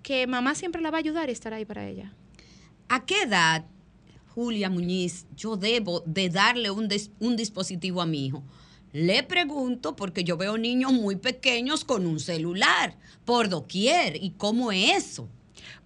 que 0.06 0.24
mamá 0.28 0.54
siempre 0.54 0.80
la 0.80 0.92
va 0.92 0.98
a 0.98 1.00
ayudar 1.00 1.28
y 1.28 1.32
estar 1.32 1.52
ahí 1.52 1.64
para 1.64 1.84
ella. 1.84 2.14
¿A 2.88 3.04
qué 3.04 3.22
edad, 3.22 3.64
Julia 4.36 4.70
Muñiz, 4.70 5.26
yo 5.36 5.56
debo 5.56 6.04
de 6.06 6.28
darle 6.28 6.70
un, 6.70 6.88
un 7.18 7.36
dispositivo 7.36 8.00
a 8.00 8.06
mi 8.06 8.24
hijo? 8.24 8.44
Le 8.92 9.24
pregunto 9.24 9.96
porque 9.96 10.22
yo 10.22 10.36
veo 10.36 10.58
niños 10.58 10.92
muy 10.92 11.16
pequeños 11.16 11.84
con 11.84 12.06
un 12.06 12.20
celular 12.20 12.96
por 13.24 13.48
doquier. 13.48 14.22
¿Y 14.22 14.30
cómo 14.30 14.70
es 14.70 15.08
eso? 15.08 15.28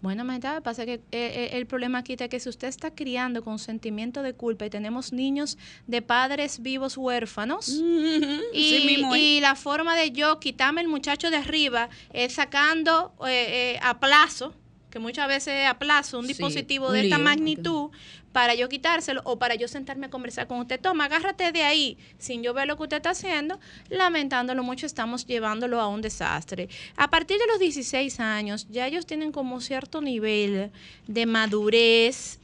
Bueno, 0.00 0.24
que 0.56 0.60
pasa 0.62 0.82
es 0.82 0.86
que 0.86 0.94
eh, 0.94 1.00
eh, 1.12 1.50
el 1.52 1.66
problema 1.66 1.98
aquí 1.98 2.14
está 2.14 2.28
que 2.28 2.40
si 2.40 2.48
usted 2.48 2.68
está 2.68 2.94
criando 2.94 3.42
con 3.42 3.58
sentimiento 3.58 4.22
de 4.22 4.34
culpa 4.34 4.66
y 4.66 4.70
tenemos 4.70 5.12
niños 5.12 5.58
de 5.86 6.02
padres 6.02 6.62
vivos 6.62 6.96
huérfanos, 6.96 7.68
y, 7.68 8.70
Sí 8.70 8.86
mismo 8.86 9.14
es. 9.14 9.22
y 9.22 9.40
la 9.40 9.54
forma 9.54 9.96
de 9.96 10.10
yo 10.12 10.40
quitarme 10.40 10.80
el 10.80 10.88
muchacho 10.88 11.30
de 11.30 11.36
arriba 11.36 11.88
es 12.12 12.34
sacando 12.34 13.12
eh, 13.26 13.74
eh, 13.74 13.80
a 13.82 14.00
plazo, 14.00 14.54
que 14.90 14.98
muchas 14.98 15.28
veces 15.28 15.66
a 15.66 15.78
plazo, 15.78 16.18
un 16.18 16.26
Sí, 16.26 16.32
dispositivo 16.34 16.88
un 16.88 16.92
de 16.94 17.02
esta 17.02 17.16
lío. 17.16 17.24
magnitud, 17.24 17.90
para 18.32 18.54
yo 18.54 18.68
quitárselo 18.68 19.22
o 19.24 19.38
para 19.38 19.54
yo 19.56 19.66
sentarme 19.68 20.06
a 20.06 20.10
conversar 20.10 20.46
con 20.46 20.58
usted. 20.60 20.80
Toma, 20.80 21.06
agárrate 21.06 21.50
de 21.52 21.62
ahí, 21.62 21.98
sin 22.18 22.42
yo 22.42 22.54
ver 22.54 22.66
lo 22.68 22.76
que 22.76 22.84
usted 22.84 22.96
está 22.98 23.10
haciendo, 23.10 23.58
lamentándolo 23.88 24.62
mucho, 24.62 24.86
estamos 24.86 25.26
llevándolo 25.26 25.80
a 25.80 25.88
un 25.88 26.00
desastre. 26.00 26.68
A 26.96 27.08
partir 27.10 27.38
de 27.38 27.46
los 27.48 27.58
16 27.58 28.20
años, 28.20 28.66
ya 28.70 28.86
ellos 28.86 29.06
tienen 29.06 29.32
como 29.32 29.60
cierto 29.60 30.00
nivel 30.00 30.70
de 31.06 31.26
madurez 31.26 32.38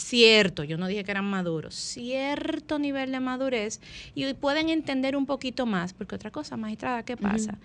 cierto, 0.00 0.64
yo 0.64 0.76
no 0.78 0.86
dije 0.86 1.04
que 1.04 1.10
eran 1.10 1.24
maduros, 1.24 1.74
cierto 1.74 2.78
nivel 2.78 3.12
de 3.12 3.20
madurez 3.20 3.80
y 4.14 4.32
pueden 4.34 4.68
entender 4.68 5.16
un 5.16 5.26
poquito 5.26 5.66
más, 5.66 5.92
porque 5.92 6.14
otra 6.14 6.30
cosa, 6.30 6.56
magistrada, 6.56 7.04
¿qué 7.04 7.16
pasa? 7.16 7.58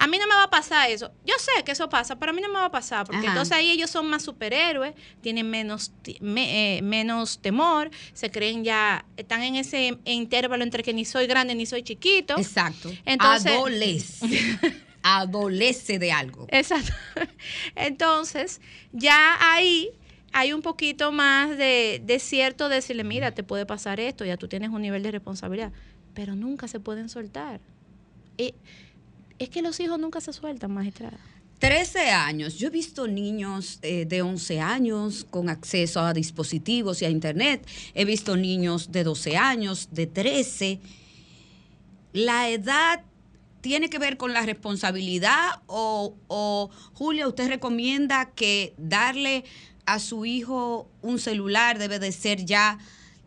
A 0.00 0.06
mí 0.06 0.16
no 0.16 0.28
me 0.28 0.34
va 0.36 0.44
a 0.44 0.50
pasar 0.50 0.88
eso. 0.90 1.10
Yo 1.26 1.34
sé 1.40 1.64
que 1.64 1.72
eso 1.72 1.88
pasa, 1.88 2.16
pero 2.20 2.30
a 2.30 2.32
mí 2.32 2.40
no 2.40 2.46
me 2.48 2.54
va 2.54 2.66
a 2.66 2.70
pasar, 2.70 3.04
porque 3.04 3.18
Ajá. 3.18 3.28
entonces 3.30 3.52
ahí 3.56 3.70
ellos 3.72 3.90
son 3.90 4.06
más 4.08 4.22
superhéroes, 4.22 4.94
tienen 5.22 5.50
menos, 5.50 5.90
me- 6.20 6.76
eh, 6.78 6.82
menos 6.82 7.40
temor, 7.40 7.90
se 8.12 8.30
creen 8.30 8.62
ya, 8.62 9.04
están 9.16 9.42
en 9.42 9.56
ese 9.56 9.98
intervalo 10.04 10.62
entre 10.62 10.84
que 10.84 10.94
ni 10.94 11.04
soy 11.04 11.26
grande 11.26 11.56
ni 11.56 11.66
soy 11.66 11.82
chiquito. 11.82 12.36
Exacto. 12.38 12.92
Entonces- 13.04 13.50
Adolece. 13.52 14.26
Adolece 15.02 15.98
de 15.98 16.12
algo. 16.12 16.46
Exacto. 16.50 16.92
Entonces, 17.76 18.60
ya 18.92 19.36
ahí 19.52 19.90
hay 20.32 20.52
un 20.52 20.62
poquito 20.62 21.12
más 21.12 21.56
de, 21.56 22.02
de 22.04 22.18
cierto 22.18 22.68
decirle, 22.68 23.04
mira, 23.04 23.32
te 23.32 23.42
puede 23.42 23.66
pasar 23.66 24.00
esto, 24.00 24.24
ya 24.24 24.36
tú 24.36 24.48
tienes 24.48 24.70
un 24.70 24.82
nivel 24.82 25.02
de 25.02 25.10
responsabilidad, 25.10 25.72
pero 26.14 26.34
nunca 26.34 26.68
se 26.68 26.80
pueden 26.80 27.08
soltar. 27.08 27.60
Y 28.36 28.54
es 29.38 29.50
que 29.50 29.62
los 29.62 29.78
hijos 29.80 29.98
nunca 29.98 30.20
se 30.20 30.32
sueltan, 30.32 30.72
magistrada. 30.72 31.18
13 31.58 32.10
años. 32.10 32.56
Yo 32.56 32.68
he 32.68 32.70
visto 32.70 33.08
niños 33.08 33.80
eh, 33.82 34.04
de 34.06 34.22
11 34.22 34.60
años 34.60 35.26
con 35.28 35.48
acceso 35.48 36.00
a 36.00 36.12
dispositivos 36.12 37.02
y 37.02 37.04
a 37.04 37.10
internet. 37.10 37.66
He 37.94 38.04
visto 38.04 38.36
niños 38.36 38.92
de 38.92 39.02
12 39.02 39.36
años, 39.36 39.88
de 39.90 40.06
13. 40.06 40.80
¿La 42.12 42.48
edad 42.48 43.02
tiene 43.60 43.90
que 43.90 43.98
ver 43.98 44.16
con 44.16 44.32
la 44.32 44.42
responsabilidad 44.42 45.62
o, 45.66 46.14
o, 46.28 46.70
Julia, 46.94 47.26
usted 47.26 47.48
recomienda 47.48 48.30
que 48.30 48.74
darle 48.78 49.44
a 49.94 49.98
su 49.98 50.24
hijo 50.26 50.88
un 51.02 51.18
celular 51.18 51.78
debe 51.78 51.98
de 51.98 52.12
ser 52.12 52.44
ya 52.44 52.78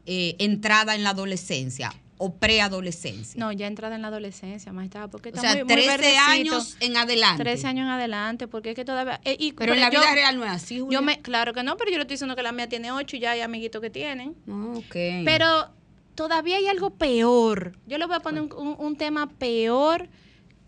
eh, 0.06 0.36
entrada 0.40 0.96
en 0.96 1.04
la 1.04 1.10
adolescencia 1.12 1.94
o 2.18 2.36
preadolescencia? 2.36 3.40
No, 3.40 3.52
ya 3.52 3.66
entrada 3.68 3.96
en 3.96 4.02
la 4.04 4.10
adolescencia, 4.10 4.72
magistrada, 4.72 5.08
porque 5.10 5.30
o 5.30 5.32
está 5.36 5.42
sea, 5.42 5.52
muy, 5.56 5.64
muy 5.64 5.74
13 5.74 5.90
verdecito. 5.90 6.22
años 6.28 6.78
en 6.80 6.98
adelante. 6.98 7.44
13 7.44 7.68
años 7.68 7.86
en 7.86 7.90
adelante, 7.92 8.48
porque 8.48 8.70
es 8.72 8.76
que 8.76 8.86
todavía... 8.86 9.20
eh, 9.26 9.36
y- 9.40 9.54
Pero 9.54 9.74
en 9.74 9.80
la 9.80 9.90
yo- 9.92 10.00
vida 10.02 10.14
real 10.14 10.38
no 10.38 10.46
es 10.46 10.52
así, 10.52 10.80
Julia. 10.80 11.00
Yo 11.00 11.02
me, 11.04 11.20
claro 11.22 11.54
que 11.54 11.64
no, 11.64 11.78
pero 11.78 11.90
yo 11.92 11.98
le 11.98 12.02
estoy 12.04 12.16
diciendo 12.16 12.36
que 12.36 12.44
la 12.44 12.52
mía 12.52 12.70
tiene 12.70 12.92
8 12.92 13.16
y 13.16 13.20
ya 13.20 13.32
hay 13.32 13.42
amiguitos 13.42 13.82
que 13.82 13.90
tienen. 13.90 14.36
Ah. 14.50 14.80
Pero 15.26 15.70
todavía 16.16 16.58
hay 16.58 16.68
algo 16.68 16.92
peor. 16.92 17.76
Yo 17.88 17.98
le 17.98 18.06
voy 18.06 18.16
a 18.18 18.20
poner 18.20 18.44
un, 18.44 18.54
un- 18.54 18.76
un 18.78 18.96
tema 18.96 19.28
peor 19.28 20.08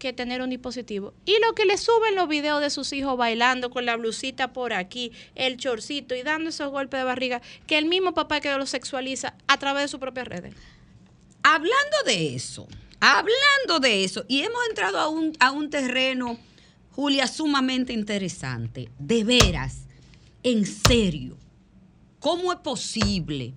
que 0.03 0.11
tener 0.11 0.41
un 0.41 0.49
dispositivo. 0.49 1.13
Y 1.25 1.39
lo 1.39 1.55
que 1.55 1.65
le 1.65 1.77
suben 1.77 2.15
los 2.15 2.27
videos 2.27 2.59
de 2.59 2.69
sus 2.69 2.91
hijos 2.91 3.15
bailando 3.17 3.69
con 3.69 3.85
la 3.85 3.95
blusita 3.95 4.51
por 4.51 4.73
aquí, 4.73 5.13
el 5.33 5.55
chorcito 5.55 6.13
y 6.13 6.23
dando 6.23 6.49
esos 6.49 6.71
golpes 6.71 6.99
de 6.99 7.05
barriga, 7.05 7.41
que 7.67 7.77
el 7.77 7.85
mismo 7.85 8.13
papá 8.13 8.41
que 8.41 8.53
lo 8.53 8.65
sexualiza 8.65 9.35
a 9.47 9.57
través 9.57 9.83
de 9.83 9.87
sus 9.87 10.01
propias 10.01 10.27
redes. 10.27 10.53
Hablando 11.41 11.97
de 12.05 12.35
eso, 12.35 12.67
hablando 12.99 13.79
de 13.79 14.03
eso, 14.03 14.25
y 14.27 14.41
hemos 14.41 14.59
entrado 14.67 14.99
a 14.99 15.07
un, 15.07 15.31
a 15.39 15.51
un 15.51 15.69
terreno, 15.69 16.37
Julia, 16.91 17.25
sumamente 17.25 17.93
interesante. 17.93 18.89
De 18.99 19.23
veras, 19.23 19.85
en 20.43 20.65
serio, 20.65 21.37
¿cómo 22.19 22.51
es 22.51 22.59
posible 22.59 23.53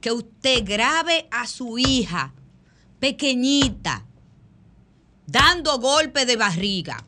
que 0.00 0.10
usted 0.10 0.64
grabe 0.64 1.28
a 1.30 1.46
su 1.46 1.78
hija 1.78 2.34
pequeñita 2.98 4.04
dando 5.26 5.78
golpe 5.78 6.26
de 6.26 6.36
barriga 6.36 7.04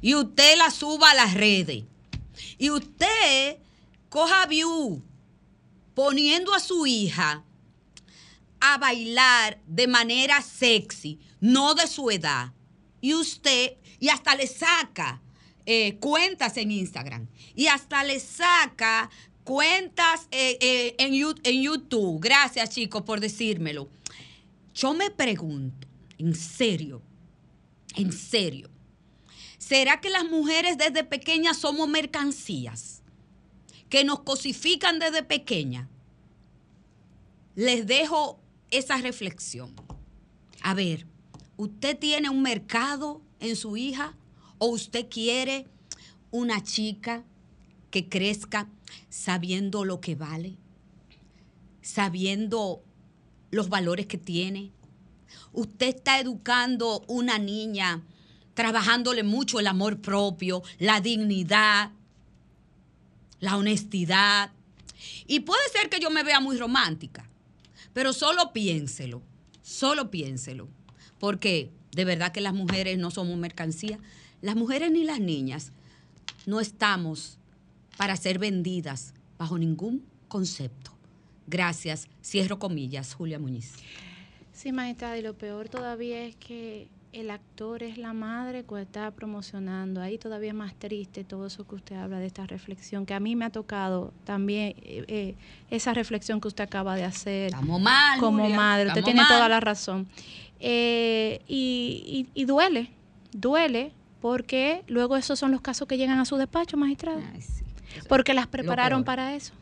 y 0.00 0.14
usted 0.14 0.56
la 0.56 0.70
suba 0.70 1.10
a 1.10 1.14
las 1.14 1.34
redes 1.34 1.84
y 2.58 2.70
usted 2.70 3.58
coja 4.08 4.46
view 4.46 5.02
poniendo 5.94 6.52
a 6.54 6.60
su 6.60 6.86
hija 6.86 7.44
a 8.60 8.78
bailar 8.78 9.58
de 9.66 9.86
manera 9.86 10.40
sexy, 10.40 11.18
no 11.40 11.74
de 11.74 11.86
su 11.86 12.10
edad. 12.10 12.52
Y 13.00 13.12
usted, 13.12 13.74
y 14.00 14.08
hasta 14.08 14.34
le 14.34 14.46
saca 14.46 15.20
eh, 15.66 15.96
cuentas 15.96 16.56
en 16.56 16.70
Instagram, 16.70 17.26
y 17.54 17.66
hasta 17.66 18.02
le 18.02 18.18
saca 18.18 19.10
cuentas 19.44 20.28
eh, 20.30 20.56
eh, 20.60 20.94
en, 20.98 21.12
en 21.44 21.62
YouTube. 21.62 22.18
Gracias, 22.20 22.70
chicos, 22.70 23.02
por 23.02 23.20
decírmelo. 23.20 23.88
Yo 24.74 24.94
me 24.94 25.10
pregunto, 25.10 25.86
en 26.16 26.34
serio, 26.34 27.02
en 27.94 28.12
serio, 28.12 28.70
¿será 29.58 30.00
que 30.00 30.10
las 30.10 30.24
mujeres 30.24 30.78
desde 30.78 31.04
pequeñas 31.04 31.58
somos 31.58 31.88
mercancías? 31.88 33.02
Que 33.88 34.04
nos 34.04 34.20
cosifican 34.20 34.98
desde 34.98 35.22
pequeñas 35.22 35.88
les 37.56 37.86
dejo 37.86 38.40
esa 38.70 38.96
reflexión. 38.96 39.72
A 40.60 40.74
ver, 40.74 41.06
¿Usted 41.56 41.96
tiene 41.98 42.30
un 42.30 42.42
mercado 42.42 43.22
en 43.38 43.54
su 43.54 43.76
hija 43.76 44.16
o 44.58 44.66
usted 44.66 45.08
quiere 45.08 45.66
una 46.32 46.62
chica 46.62 47.24
que 47.90 48.08
crezca 48.08 48.68
sabiendo 49.08 49.84
lo 49.84 50.00
que 50.00 50.16
vale, 50.16 50.56
sabiendo 51.80 52.82
los 53.52 53.68
valores 53.68 54.06
que 54.06 54.18
tiene? 54.18 54.72
Usted 55.54 55.96
está 55.96 56.20
educando 56.20 57.04
una 57.06 57.38
niña 57.38 58.02
trabajándole 58.54 59.22
mucho 59.22 59.58
el 59.60 59.66
amor 59.66 60.00
propio, 60.00 60.62
la 60.78 61.00
dignidad, 61.00 61.90
la 63.40 63.56
honestidad. 63.56 64.50
Y 65.26 65.40
puede 65.40 65.62
ser 65.72 65.88
que 65.88 66.00
yo 66.00 66.10
me 66.10 66.22
vea 66.22 66.40
muy 66.40 66.56
romántica, 66.56 67.28
pero 67.92 68.12
solo 68.12 68.52
piénselo, 68.52 69.22
solo 69.62 70.10
piénselo, 70.10 70.68
porque 71.18 71.70
de 71.92 72.04
verdad 72.04 72.32
que 72.32 72.40
las 72.40 72.54
mujeres 72.54 72.98
no 72.98 73.10
somos 73.10 73.36
mercancía. 73.38 73.98
Las 74.40 74.56
mujeres 74.56 74.90
ni 74.90 75.04
las 75.04 75.20
niñas 75.20 75.72
no 76.46 76.60
estamos 76.60 77.38
para 77.96 78.16
ser 78.16 78.38
vendidas 78.38 79.14
bajo 79.38 79.58
ningún 79.58 80.04
concepto. 80.28 80.92
Gracias, 81.46 82.08
cierro 82.22 82.58
comillas, 82.58 83.14
Julia 83.14 83.38
Muñiz. 83.38 83.74
Sí, 84.54 84.72
maestra, 84.72 85.18
y 85.18 85.22
lo 85.22 85.34
peor 85.34 85.68
todavía 85.68 86.22
es 86.24 86.36
que 86.36 86.88
el 87.12 87.30
actor 87.30 87.82
es 87.82 87.98
la 87.98 88.12
madre 88.12 88.64
que 88.64 88.80
está 88.80 89.10
promocionando. 89.10 90.00
Ahí 90.00 90.16
todavía 90.16 90.48
es 90.48 90.54
más 90.54 90.74
triste 90.74 91.22
todo 91.24 91.46
eso 91.46 91.64
que 91.66 91.74
usted 91.74 91.96
habla 91.96 92.18
de 92.18 92.26
esta 92.26 92.46
reflexión, 92.46 93.04
que 93.04 93.14
a 93.14 93.20
mí 93.20 93.36
me 93.36 93.44
ha 93.44 93.50
tocado 93.50 94.12
también 94.24 94.74
eh, 94.82 95.04
eh, 95.08 95.34
esa 95.70 95.92
reflexión 95.92 96.40
que 96.40 96.48
usted 96.48 96.64
acaba 96.64 96.96
de 96.96 97.04
hacer. 97.04 97.46
Estamos 97.52 97.80
mal. 97.80 98.18
Como 98.20 98.42
Julia, 98.42 98.56
madre, 98.56 98.88
usted 98.88 99.04
tiene 99.04 99.22
toda 99.28 99.48
la 99.48 99.60
razón. 99.60 100.08
Eh, 100.60 101.40
y, 101.46 102.26
y- 102.34 102.40
y 102.40 102.44
duele, 102.46 102.90
duele, 103.32 103.92
porque 104.20 104.82
luego 104.88 105.16
esos 105.16 105.38
son 105.38 105.50
los 105.52 105.60
casos 105.60 105.86
que 105.86 105.98
llegan 105.98 106.18
a 106.18 106.24
su 106.24 106.36
despacho, 106.36 106.76
magistrado. 106.76 107.20
Ay, 107.34 107.40
sí. 107.42 107.64
Porque 108.08 108.34
las 108.34 108.46
prepararon 108.46 109.00
para 109.04 109.34
eso. 109.34 109.52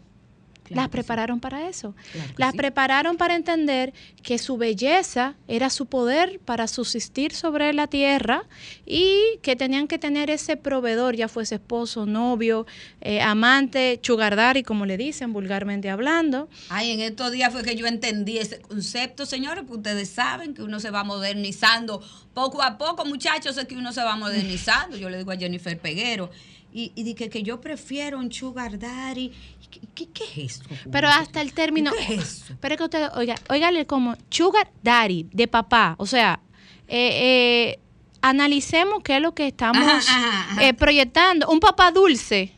Claro 0.73 0.83
las 0.83 0.85
sí. 0.87 0.91
prepararon 0.91 1.41
para 1.41 1.69
eso. 1.69 1.95
Claro 2.12 2.33
las 2.37 2.50
sí. 2.52 2.57
prepararon 2.57 3.17
para 3.17 3.35
entender 3.35 3.93
que 4.23 4.38
su 4.38 4.57
belleza 4.57 5.35
era 5.49 5.71
su 5.71 5.87
poder 5.87 6.41
para 6.45 6.67
subsistir 6.67 7.35
sobre 7.35 7.73
la 7.73 7.87
tierra 7.87 8.45
y 8.87 9.38
que 9.43 9.57
tenían 9.57 9.88
que 9.88 9.99
tener 9.99 10.31
ese 10.31 10.57
proveedor, 10.57 11.17
ya 11.17 11.29
fuese 11.29 11.57
esposo, 11.57 12.07
novio, 12.07 12.67
eh, 13.00 13.21
amante, 13.21 13.99
chugardari, 14.02 14.62
como 14.62 14.87
le 14.87 14.97
dicen 14.97 15.33
vulgarmente 15.33 15.91
hablando. 15.91 16.49
Ay, 16.69 16.91
en 16.93 17.00
estos 17.00 17.33
días 17.33 17.52
fue 17.52 17.62
que 17.62 17.76
yo 17.76 17.87
entendí 17.87 18.38
ese 18.38 18.61
concepto, 18.61 19.26
señores, 19.26 19.64
porque 19.67 19.79
ustedes 19.79 20.09
saben 20.09 20.55
que 20.55 20.62
uno 20.62 20.81
se 20.81 20.91
va 20.91 21.05
modernizando 21.05 22.02
poco 22.35 22.62
a 22.62 22.79
poco, 22.79 23.05
muchachos, 23.05 23.57
es 23.57 23.67
que 23.67 23.76
uno 23.76 23.93
se 23.93 24.02
va 24.02 24.17
modernizando. 24.17 24.97
Yo 24.97 25.11
le 25.11 25.19
digo 25.19 25.31
a 25.33 25.37
Jennifer 25.37 25.79
Peguero. 25.79 26.31
Y, 26.73 26.93
y 26.95 27.02
dije 27.02 27.29
que 27.29 27.43
yo 27.43 27.61
prefiero 27.61 28.19
un 28.19 28.33
sugar 28.33 28.79
daddy. 28.79 29.31
¿Qué, 29.71 29.81
qué, 29.95 30.09
qué 30.09 30.45
es? 30.45 30.62
Julia? 30.62 30.83
Pero 30.91 31.09
hasta 31.09 31.41
el 31.43 31.52
término. 31.52 31.91
¿Qué 31.93 32.14
es 32.14 32.21
eso? 32.23 32.55
Pero 32.61 32.76
que 32.76 32.85
usted, 32.85 33.09
oiga, 33.14 33.35
óigale 33.50 33.87
como 33.87 34.17
sugar 34.31 34.71
daddy, 34.83 35.29
de 35.33 35.49
papá. 35.49 35.95
O 35.99 36.07
sea, 36.07 36.41
eh, 36.88 37.75
eh, 37.76 37.79
analicemos 38.23 39.02
qué 39.02 39.17
es 39.17 39.23
lo 39.23 39.35
que 39.35 39.49
estamos 39.49 39.83
Ajá, 39.87 39.99
ajá, 39.99 40.50
ajá. 40.52 40.64
eh, 40.67 40.75
proyectando. 40.75 41.49
Un 41.50 41.61
papá 41.61 41.91
dulce. 41.91 42.52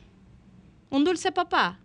Un 0.90 1.02
dulce 1.04 1.32
papá. 1.32 1.80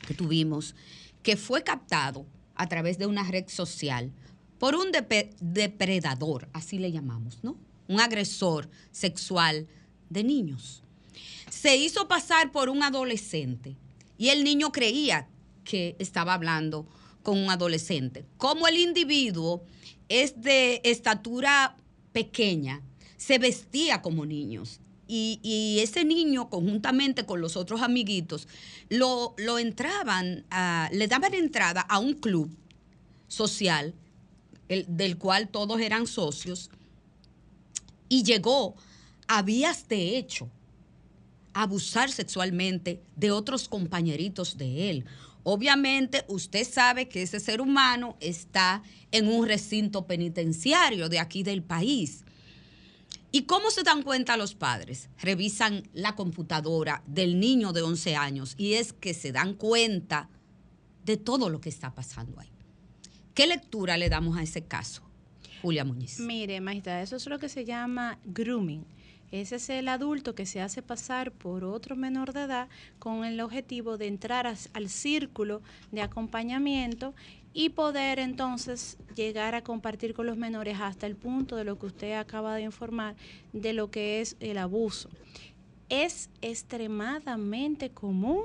que 0.06 0.12
tuvimos 0.12 0.74
que 1.22 1.36
fue 1.36 1.62
captado 1.62 2.26
a 2.54 2.68
través 2.68 2.98
de 2.98 3.06
una 3.06 3.24
red 3.24 3.48
social 3.48 4.12
por 4.58 4.74
un 4.76 4.92
depredador, 5.40 6.48
así 6.52 6.78
le 6.78 6.92
llamamos, 6.92 7.42
¿no? 7.42 7.56
Un 7.88 8.00
agresor 8.00 8.70
sexual 8.92 9.66
de 10.08 10.22
niños. 10.22 10.82
Se 11.50 11.76
hizo 11.76 12.06
pasar 12.06 12.52
por 12.52 12.68
un 12.68 12.82
adolescente 12.82 13.76
y 14.18 14.28
el 14.28 14.44
niño 14.44 14.70
creía 14.70 15.26
que 15.64 15.96
estaba 15.98 16.34
hablando 16.34 16.86
con 17.22 17.38
un 17.38 17.50
adolescente. 17.50 18.24
Como 18.36 18.68
el 18.68 18.78
individuo 18.78 19.64
es 20.08 20.40
de 20.40 20.80
estatura 20.84 21.76
pequeña, 22.12 22.82
se 23.16 23.38
vestía 23.38 24.02
como 24.02 24.26
niños. 24.26 24.80
Y, 25.08 25.78
ese 25.82 26.04
niño, 26.04 26.48
conjuntamente 26.48 27.26
con 27.26 27.40
los 27.40 27.56
otros 27.56 27.82
amiguitos, 27.82 28.48
lo, 28.88 29.34
lo 29.36 29.58
entraban, 29.58 30.44
a- 30.50 30.88
le 30.92 31.06
daban 31.06 31.34
entrada 31.34 31.82
a 31.82 31.98
un 31.98 32.14
club 32.14 32.50
social 33.28 33.94
el- 34.68 34.86
del 34.88 35.18
cual 35.18 35.48
todos 35.48 35.80
eran 35.80 36.06
socios 36.06 36.70
y 38.08 38.22
llegó 38.22 38.74
a 39.28 39.42
vías 39.42 39.88
de 39.88 40.16
hecho 40.16 40.48
a 41.54 41.62
abusar 41.62 42.10
sexualmente 42.10 43.02
de 43.16 43.30
otros 43.30 43.68
compañeritos 43.68 44.56
de 44.56 44.90
él. 44.90 45.04
Obviamente 45.44 46.24
usted 46.28 46.66
sabe 46.66 47.08
que 47.08 47.22
ese 47.22 47.40
ser 47.40 47.60
humano 47.60 48.16
está 48.20 48.82
en 49.10 49.28
un 49.28 49.46
recinto 49.46 50.06
penitenciario 50.06 51.08
de 51.08 51.18
aquí 51.18 51.42
del 51.42 51.62
país. 51.62 52.24
¿Y 53.34 53.44
cómo 53.44 53.70
se 53.70 53.82
dan 53.82 54.02
cuenta 54.02 54.36
los 54.36 54.54
padres? 54.54 55.08
Revisan 55.18 55.88
la 55.94 56.14
computadora 56.14 57.02
del 57.06 57.40
niño 57.40 57.72
de 57.72 57.80
11 57.80 58.14
años 58.14 58.54
y 58.58 58.74
es 58.74 58.92
que 58.92 59.14
se 59.14 59.32
dan 59.32 59.54
cuenta 59.54 60.28
de 61.06 61.16
todo 61.16 61.48
lo 61.48 61.58
que 61.58 61.70
está 61.70 61.94
pasando 61.94 62.38
ahí. 62.38 62.50
¿Qué 63.34 63.46
lectura 63.46 63.96
le 63.96 64.10
damos 64.10 64.36
a 64.36 64.42
ese 64.42 64.64
caso, 64.64 65.02
Julia 65.62 65.82
Muñiz? 65.82 66.20
Mire, 66.20 66.60
maestra, 66.60 67.00
eso 67.00 67.16
es 67.16 67.26
lo 67.26 67.38
que 67.38 67.48
se 67.48 67.64
llama 67.64 68.18
grooming. 68.24 68.84
Ese 69.30 69.56
es 69.56 69.70
el 69.70 69.88
adulto 69.88 70.34
que 70.34 70.44
se 70.44 70.60
hace 70.60 70.82
pasar 70.82 71.32
por 71.32 71.64
otro 71.64 71.96
menor 71.96 72.34
de 72.34 72.42
edad 72.42 72.68
con 72.98 73.24
el 73.24 73.40
objetivo 73.40 73.96
de 73.96 74.08
entrar 74.08 74.46
al 74.46 74.88
círculo 74.90 75.62
de 75.90 76.02
acompañamiento 76.02 77.14
y 77.54 77.70
poder 77.70 78.18
entonces 78.18 78.96
llegar 79.14 79.54
a 79.54 79.62
compartir 79.62 80.14
con 80.14 80.26
los 80.26 80.36
menores 80.36 80.78
hasta 80.80 81.06
el 81.06 81.16
punto 81.16 81.56
de 81.56 81.64
lo 81.64 81.78
que 81.78 81.86
usted 81.86 82.12
acaba 82.14 82.54
de 82.54 82.62
informar 82.62 83.14
de 83.52 83.72
lo 83.72 83.90
que 83.90 84.20
es 84.20 84.36
el 84.40 84.58
abuso. 84.58 85.08
es 85.88 86.30
extremadamente 86.40 87.90
común 87.90 88.44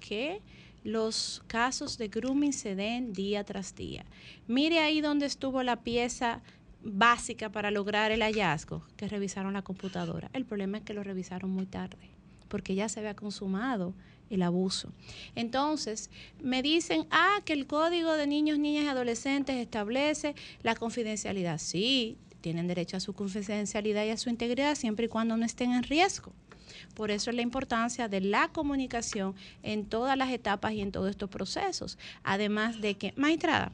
que 0.00 0.42
los 0.84 1.42
casos 1.46 1.98
de 1.98 2.08
grooming 2.08 2.52
se 2.52 2.74
den 2.74 3.12
día 3.12 3.42
tras 3.44 3.74
día. 3.74 4.04
Mire 4.46 4.78
ahí 4.80 5.00
donde 5.00 5.26
estuvo 5.26 5.62
la 5.62 5.76
pieza 5.76 6.42
básica 6.82 7.50
para 7.50 7.70
lograr 7.70 8.12
el 8.12 8.22
hallazgo, 8.22 8.82
que 8.96 9.08
revisaron 9.08 9.54
la 9.54 9.62
computadora. 9.62 10.30
El 10.32 10.44
problema 10.44 10.78
es 10.78 10.84
que 10.84 10.94
lo 10.94 11.02
revisaron 11.02 11.50
muy 11.50 11.66
tarde, 11.66 12.10
porque 12.48 12.74
ya 12.74 12.88
se 12.88 13.00
había 13.00 13.16
consumado 13.16 13.94
el 14.30 14.42
abuso. 14.42 14.92
Entonces, 15.34 16.10
me 16.42 16.62
dicen, 16.62 17.06
ah, 17.10 17.40
que 17.44 17.52
el 17.52 17.66
Código 17.66 18.14
de 18.14 18.26
Niños, 18.26 18.58
Niñas 18.58 18.84
y 18.84 18.88
Adolescentes 18.88 19.56
establece 19.56 20.34
la 20.62 20.74
confidencialidad. 20.74 21.58
Sí, 21.58 22.16
tienen 22.40 22.68
derecho 22.68 22.96
a 22.96 23.00
su 23.00 23.12
confidencialidad 23.14 24.04
y 24.04 24.10
a 24.10 24.16
su 24.16 24.30
integridad 24.30 24.74
siempre 24.74 25.06
y 25.06 25.08
cuando 25.08 25.36
no 25.36 25.44
estén 25.44 25.72
en 25.72 25.82
riesgo. 25.82 26.32
Por 26.94 27.10
eso 27.10 27.30
es 27.30 27.36
la 27.36 27.42
importancia 27.42 28.08
de 28.08 28.20
la 28.20 28.48
comunicación 28.48 29.34
en 29.62 29.86
todas 29.86 30.16
las 30.16 30.30
etapas 30.30 30.72
y 30.72 30.80
en 30.80 30.92
todos 30.92 31.10
estos 31.10 31.30
procesos. 31.30 31.98
Además 32.22 32.80
de 32.80 32.96
que, 32.96 33.12
maestrada, 33.16 33.72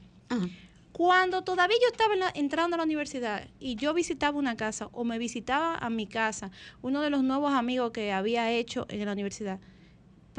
cuando 0.93 1.43
todavía 1.43 1.77
yo 1.81 1.89
estaba 1.91 2.15
entrando 2.35 2.75
a 2.75 2.79
la 2.79 2.85
universidad 2.85 3.49
y 3.59 3.77
yo 3.77 3.95
visitaba 3.95 4.39
una 4.39 4.57
casa 4.57 4.89
o 4.93 5.05
me 5.05 5.19
visitaba 5.19 5.77
a 5.77 5.91
mi 5.91 6.07
casa, 6.07 6.51
uno 6.83 7.01
de 7.01 7.11
los 7.11 7.23
nuevos 7.23 7.53
amigos 7.53 7.91
que 7.93 8.13
había 8.13 8.51
hecho 8.53 8.87
en 8.89 9.05
la 9.05 9.13
universidad, 9.13 9.59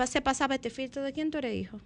se 0.05 0.21
pasaba 0.21 0.55
este 0.55 0.69
filtro 0.69 1.03
de 1.03 1.13
quién 1.13 1.31
tú 1.31 1.37
eres 1.37 1.55
hijo. 1.55 1.79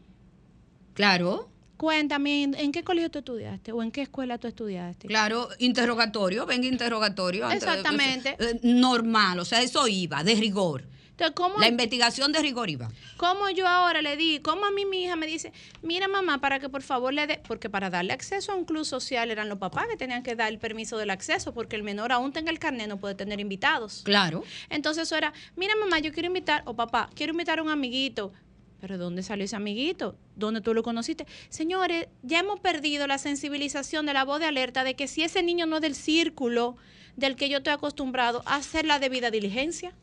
Claro. 0.93 1.49
Cuéntame, 1.77 2.43
¿en 2.43 2.71
qué 2.73 2.83
colegio 2.83 3.09
tú 3.09 3.19
estudiaste 3.19 3.71
o 3.71 3.81
en 3.81 3.91
qué 3.91 4.01
escuela 4.01 4.37
tú 4.37 4.47
estudiaste? 4.49 5.07
Claro, 5.07 5.47
interrogatorio, 5.59 6.45
venga 6.45 6.67
interrogatorio. 6.67 7.49
Exactamente. 7.49 8.35
Eh, 8.37 8.59
normal, 8.63 9.39
o 9.39 9.45
sea, 9.45 9.61
eso 9.61 9.87
iba, 9.87 10.21
de 10.23 10.35
rigor. 10.35 10.83
Entonces, 11.19 11.35
¿cómo, 11.35 11.59
la 11.59 11.67
investigación 11.67 12.31
de 12.31 12.39
rigor 12.39 12.69
iba. 12.69 12.89
¿Cómo 13.17 13.49
yo 13.49 13.67
ahora 13.67 14.01
le 14.01 14.15
di, 14.15 14.39
cómo 14.39 14.65
a 14.65 14.71
mí 14.71 14.85
mi 14.85 15.03
hija 15.03 15.17
me 15.17 15.27
dice, 15.27 15.51
mira 15.81 16.07
mamá, 16.07 16.39
para 16.39 16.59
que 16.59 16.69
por 16.69 16.81
favor 16.81 17.13
le 17.13 17.27
dé, 17.27 17.41
porque 17.45 17.69
para 17.69 17.89
darle 17.89 18.13
acceso 18.13 18.53
a 18.53 18.55
un 18.55 18.63
club 18.63 18.85
social 18.85 19.29
eran 19.29 19.49
los 19.49 19.57
papás 19.57 19.87
que 19.89 19.97
tenían 19.97 20.23
que 20.23 20.35
dar 20.35 20.47
el 20.47 20.59
permiso 20.59 20.97
del 20.97 21.09
acceso, 21.09 21.53
porque 21.53 21.75
el 21.75 21.83
menor 21.83 22.13
aún 22.13 22.31
tenga 22.31 22.51
el 22.51 22.59
carnet 22.59 22.87
no 22.87 22.97
puede 22.97 23.15
tener 23.15 23.41
invitados. 23.41 24.03
Claro. 24.05 24.45
Entonces 24.69 25.03
eso 25.03 25.17
era, 25.17 25.33
mira 25.57 25.75
mamá, 25.75 25.99
yo 25.99 26.13
quiero 26.13 26.27
invitar, 26.27 26.63
o 26.65 26.73
papá, 26.73 27.09
quiero 27.15 27.33
invitar 27.33 27.59
a 27.59 27.63
un 27.63 27.69
amiguito, 27.69 28.31
pero 28.79 28.97
¿dónde 28.97 29.21
salió 29.21 29.43
ese 29.43 29.57
amiguito? 29.57 30.15
¿Dónde 30.37 30.61
tú 30.61 30.73
lo 30.73 30.83
conociste? 30.83 31.27
Señores, 31.49 32.07
ya 32.23 32.39
hemos 32.39 32.61
perdido 32.61 33.07
la 33.07 33.17
sensibilización 33.17 34.05
de 34.05 34.13
la 34.13 34.23
voz 34.23 34.39
de 34.39 34.45
alerta 34.45 34.85
de 34.85 34.95
que 34.95 35.09
si 35.09 35.23
ese 35.23 35.43
niño 35.43 35.65
no 35.65 35.77
es 35.77 35.81
del 35.81 35.95
círculo 35.95 36.77
del 37.17 37.35
que 37.35 37.49
yo 37.49 37.57
estoy 37.57 37.73
acostumbrado 37.73 38.41
a 38.45 38.55
hacer 38.55 38.85
la 38.85 38.99
debida 38.99 39.31
diligencia. 39.31 39.93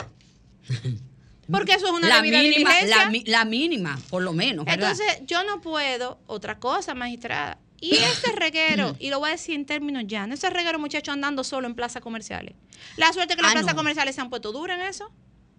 Porque 1.50 1.74
eso 1.74 1.86
es 1.86 1.92
una 1.92 2.08
la 2.08 2.16
debida 2.16 2.42
mínima, 2.42 2.70
diligencia. 2.70 3.22
La, 3.26 3.44
mínima, 3.44 4.00
por 4.10 4.22
lo 4.22 4.32
menos. 4.32 4.66
Entonces, 4.68 5.06
yo 5.26 5.44
no 5.44 5.60
puedo, 5.60 6.18
otra 6.26 6.58
cosa, 6.58 6.94
magistrada. 6.94 7.60
Y 7.80 7.94
ese 7.94 8.32
reguero, 8.32 8.96
y 8.98 9.10
lo 9.10 9.20
voy 9.20 9.28
a 9.28 9.32
decir 9.32 9.54
en 9.54 9.64
términos 9.64 10.04
llanos, 10.08 10.40
ese 10.40 10.50
reguero 10.50 10.80
muchacho 10.80 11.12
andando 11.12 11.44
solo 11.44 11.68
en 11.68 11.76
plazas 11.76 12.02
comerciales. 12.02 12.56
La 12.96 13.12
suerte 13.12 13.36
que 13.36 13.42
las 13.42 13.52
ah, 13.52 13.54
plazas 13.54 13.74
comerciales 13.74 14.16
se 14.16 14.20
han 14.20 14.28
puesto 14.28 14.50
duras 14.50 14.80
en 14.80 14.86
eso. 14.86 15.12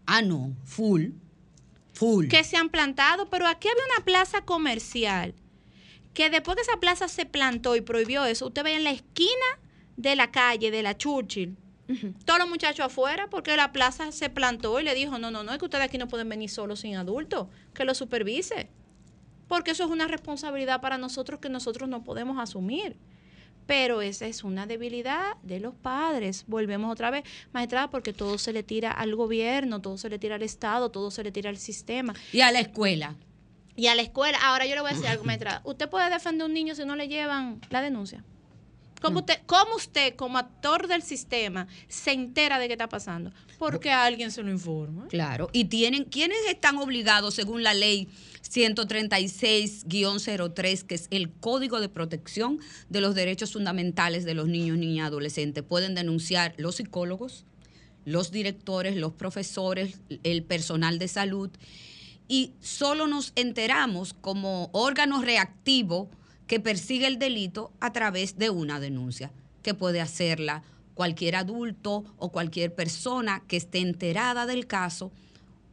Ah, 0.06 0.22
no, 0.22 0.54
full 0.66 1.12
que 2.30 2.44
se 2.44 2.58
han 2.58 2.70
plantado, 2.70 3.30
pero 3.30 3.48
aquí 3.48 3.68
había 3.68 3.84
una 3.96 4.06
plaza 4.06 4.42
comercial 4.42 5.34
que 6.14 6.30
después 6.30 6.56
que 6.56 6.64
esa 6.64 6.80
plaza 6.80 7.08
se 7.08 7.26
plantó 7.26 7.76
y 7.76 7.82
prohibió 7.82 8.26
eso, 8.26 8.48
usted 8.48 8.64
veía 8.64 8.78
en 8.78 8.84
la 8.84 8.92
esquina 8.92 9.46
de 9.98 10.16
la 10.16 10.32
calle, 10.32 10.72
de 10.72 10.82
la 10.84 10.98
Churchill, 10.98 11.56
todos 12.26 12.40
los 12.40 12.50
muchachos 12.50 12.86
afuera, 12.86 13.28
porque 13.30 13.56
la 13.56 13.72
plaza 13.72 14.12
se 14.12 14.30
plantó 14.30 14.80
y 14.80 14.84
le 14.84 14.94
dijo, 14.94 15.20
no, 15.20 15.32
no, 15.32 15.44
no, 15.44 15.52
es 15.52 15.58
que 15.58 15.66
ustedes 15.66 15.86
aquí 15.86 15.98
no 15.98 16.08
pueden 16.08 16.30
venir 16.30 16.50
solos 16.50 16.82
sin 16.82 16.96
adultos, 16.96 17.48
que 17.74 17.86
lo 17.86 17.94
supervise. 17.94 18.70
Porque 19.48 19.72
eso 19.72 19.86
es 19.86 19.90
una 19.90 20.08
responsabilidad 20.08 20.82
para 20.82 20.98
nosotros 20.98 21.40
que 21.40 21.50
nosotros 21.50 21.88
no 21.88 22.04
podemos 22.04 22.38
asumir 22.38 22.98
pero 23.68 24.02
esa 24.02 24.26
es 24.26 24.44
una 24.44 24.66
debilidad 24.66 25.36
de 25.44 25.60
los 25.60 25.76
padres. 25.76 26.46
Volvemos 26.48 26.92
otra 26.92 27.12
vez, 27.12 27.24
maestra, 27.52 27.90
porque 27.90 28.14
todo 28.14 28.38
se 28.38 28.54
le 28.54 28.64
tira 28.64 28.92
al 28.92 29.16
gobierno, 29.16 29.82
todo 29.82 29.98
se 29.98 30.10
le 30.10 30.18
tira 30.18 30.36
al 30.36 30.42
Estado, 30.42 30.90
todo 30.90 31.12
se 31.12 31.24
le 31.24 31.32
tira 31.32 31.50
al 31.50 31.58
sistema. 31.58 32.14
Y 32.32 32.42
a 32.42 32.52
la 32.52 32.62
escuela. 32.62 33.16
Y 33.76 33.88
a 33.88 33.96
la 33.96 34.02
escuela. 34.02 34.40
Ahora 34.42 34.66
yo 34.66 34.74
le 34.74 34.82
voy 34.82 34.92
a 34.92 34.94
decir 34.94 35.08
algo, 35.08 35.26
maestra. 35.26 35.62
¿Usted 35.66 35.90
puede 35.90 36.10
defender 36.10 36.44
a 36.44 36.46
un 36.46 36.54
niño 36.54 36.74
si 36.74 36.86
no 36.86 36.96
le 36.96 37.10
llevan 37.10 37.62
la 37.70 37.82
denuncia? 37.82 38.24
¿Cómo 39.02 39.20
usted, 39.20 39.40
¿Cómo 39.46 39.76
usted, 39.76 40.16
como 40.16 40.38
actor 40.38 40.88
del 40.88 41.04
sistema, 41.04 41.68
se 41.88 42.12
entera 42.12 42.60
de 42.60 42.68
qué 42.68 42.74
está 42.74 42.90
pasando? 42.90 43.32
Porque 43.60 43.92
alguien 43.92 44.32
se 44.32 44.44
lo 44.44 44.52
informa. 44.52 45.08
Claro. 45.08 45.50
¿Y 45.54 45.66
tienen 45.66 46.06
quiénes 46.06 46.38
están 46.50 46.78
obligados, 46.78 47.36
según 47.36 47.64
la 47.64 47.74
ley 47.74 48.10
136-03, 48.50 50.84
que 50.84 50.96
es 50.96 51.08
el 51.12 51.32
Código 51.32 51.80
de 51.80 51.90
Protección 51.90 52.60
de 52.90 53.02
los 53.02 53.14
Derechos 53.16 53.54
Fundamentales 53.54 54.26
de 54.26 54.34
los 54.34 54.48
Niños, 54.48 54.78
Niñas 54.78 55.06
y 55.06 55.08
Adolescentes. 55.08 55.64
Pueden 55.64 55.96
denunciar 55.96 56.54
los 56.58 56.78
psicólogos, 56.78 57.46
los 58.06 58.32
directores, 58.32 58.96
los 58.96 59.14
profesores, 59.14 60.00
el 60.24 60.44
personal 60.44 61.00
de 61.00 61.08
salud. 61.08 61.50
Y 62.28 62.54
solo 62.60 63.08
nos 63.08 63.32
enteramos 63.36 64.14
como 64.14 64.70
órgano 64.74 65.22
reactivo 65.22 66.10
que 66.48 66.60
persigue 66.60 67.08
el 67.08 67.20
delito 67.20 67.72
a 67.80 67.92
través 67.94 68.38
de 68.38 68.50
una 68.50 68.80
denuncia, 68.80 69.32
que 69.62 69.74
puede 69.74 70.02
hacerla 70.02 70.64
cualquier 70.94 71.36
adulto 71.36 72.06
o 72.18 72.32
cualquier 72.32 72.74
persona 72.74 73.44
que 73.48 73.58
esté 73.58 73.80
enterada 73.80 74.46
del 74.46 74.66
caso 74.66 75.12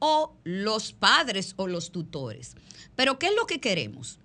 o 0.01 0.35
los 0.45 0.93
padres 0.93 1.55
o 1.57 1.67
los 1.67 1.93
tutores. 1.93 2.57
Pero 2.95 3.19
¿qué 3.19 3.29
es 3.29 3.35
lo 3.35 3.47
que 3.47 3.61
queremos? 3.61 4.19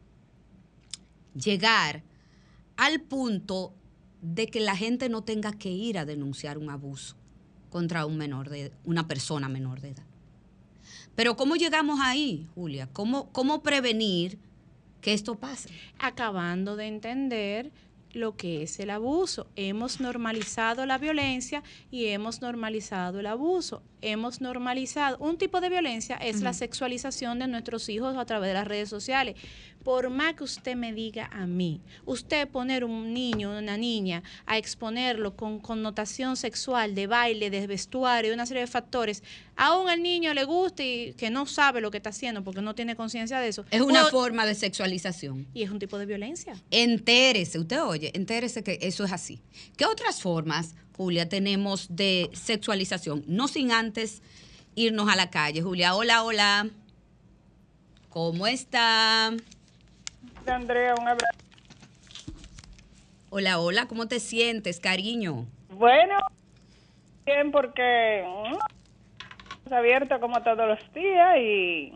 Llegar 1.34 2.04
al 2.76 3.00
punto 3.02 3.74
de 4.22 4.48
que 4.48 4.60
la 4.60 4.76
gente 4.76 5.08
no 5.08 5.24
tenga 5.24 5.54
que 5.54 5.70
ir 5.70 5.98
a 5.98 6.06
denunciar 6.06 6.58
un 6.58 6.70
abuso 6.70 7.16
contra 7.70 8.06
un 8.06 8.18
menor 8.18 8.50
de 8.50 8.74
una 8.84 9.08
persona 9.08 9.48
menor 9.48 9.80
de 9.80 9.90
edad. 9.90 10.06
Pero 11.16 11.36
¿cómo 11.36 11.56
llegamos 11.56 12.00
ahí, 12.02 12.48
Julia? 12.56 12.90
¿Cómo, 12.92 13.30
cómo 13.32 13.62
prevenir 13.62 14.40
que 15.02 15.14
esto 15.14 15.36
pase? 15.36 15.70
Acabando 16.00 16.76
de 16.76 16.88
entender 16.88 17.72
lo 18.14 18.36
que 18.36 18.64
es 18.64 18.80
el 18.80 18.90
abuso. 18.90 19.48
Hemos 19.56 20.00
normalizado 20.00 20.86
la 20.86 20.98
violencia 20.98 21.64
y 21.92 22.08
hemos 22.08 22.42
normalizado 22.42 23.20
el 23.20 23.28
abuso. 23.28 23.84
Hemos 24.02 24.42
normalizado 24.42 25.18
un 25.20 25.38
tipo 25.38 25.62
de 25.62 25.70
violencia 25.70 26.16
es 26.16 26.42
la 26.42 26.54
sexualización 26.54 27.40
de 27.40 27.48
nuestros 27.48 27.90
hijos 27.90 28.18
a 28.18 28.26
través 28.26 28.50
de 28.50 28.54
las 28.54 28.68
redes 28.68 28.90
sociales 28.90 29.36
por 29.84 30.10
más 30.10 30.36
que 30.36 30.44
usted 30.44 30.76
me 30.76 30.94
diga 30.94 31.30
a 31.32 31.46
mí, 31.48 31.82
usted 32.06 32.48
poner 32.48 32.84
un 32.84 33.14
niño, 33.14 33.58
una 33.58 33.78
niña, 33.78 34.24
a 34.46 34.58
exponerlo 34.58 35.36
con 35.36 35.60
connotación 35.60 36.36
sexual, 36.36 36.96
de 36.96 37.08
baile, 37.08 37.50
de 37.50 37.66
vestuario, 37.68 38.34
una 38.34 38.46
serie 38.46 38.62
de 38.62 38.68
factores, 38.68 39.24
aún 39.56 39.90
al 39.90 40.04
niño 40.04 40.34
le 40.34 40.44
gusta 40.44 40.84
y 40.84 41.14
que 41.14 41.30
no 41.30 41.46
sabe 41.46 41.82
lo 41.82 41.92
que 41.92 41.98
está 41.98 42.10
haciendo 42.10 42.44
porque 42.44 42.62
no 42.62 42.76
tiene 42.76 42.96
conciencia 42.96 43.40
de 43.40 43.48
eso. 43.48 43.66
Es 43.72 43.82
una 43.82 44.06
forma 44.06 44.46
de 44.46 44.56
sexualización. 44.56 45.48
Y 45.54 45.64
es 45.64 45.72
un 45.72 45.80
tipo 45.80 45.98
de 45.98 46.06
violencia. 46.06 46.56
Entérese, 46.72 47.60
usted 47.60 47.82
oye, 47.82 48.12
entérese 48.14 48.64
que 48.64 48.80
eso 48.82 49.04
es 49.06 49.12
así. 49.12 49.42
¿Qué 49.78 49.86
otras 49.86 50.22
formas, 50.22 50.76
Julia, 50.98 51.30
tenemos 51.30 51.88
de 51.90 52.30
sexualización? 52.34 53.24
No 53.28 53.48
sin 53.48 53.72
antes 53.72 54.22
irnos 54.76 55.10
a 55.10 55.16
la 55.16 55.30
calle. 55.30 55.62
Julia, 55.62 55.96
hola, 55.96 56.24
hola. 56.24 56.70
¿Cómo 58.10 58.48
está? 58.48 59.32
Andrea, 60.50 60.96
un 61.00 61.08
abrazo. 61.08 61.40
Hola, 63.30 63.60
hola, 63.60 63.86
¿cómo 63.88 64.08
te 64.08 64.20
sientes, 64.20 64.80
cariño? 64.80 65.46
Bueno, 65.70 66.18
bien, 67.26 67.52
porque 67.52 68.26
mm, 68.26 69.74
abierto 69.74 70.20
como 70.20 70.42
todos 70.42 70.68
los 70.68 70.94
días 70.94 71.38
y, 71.38 71.94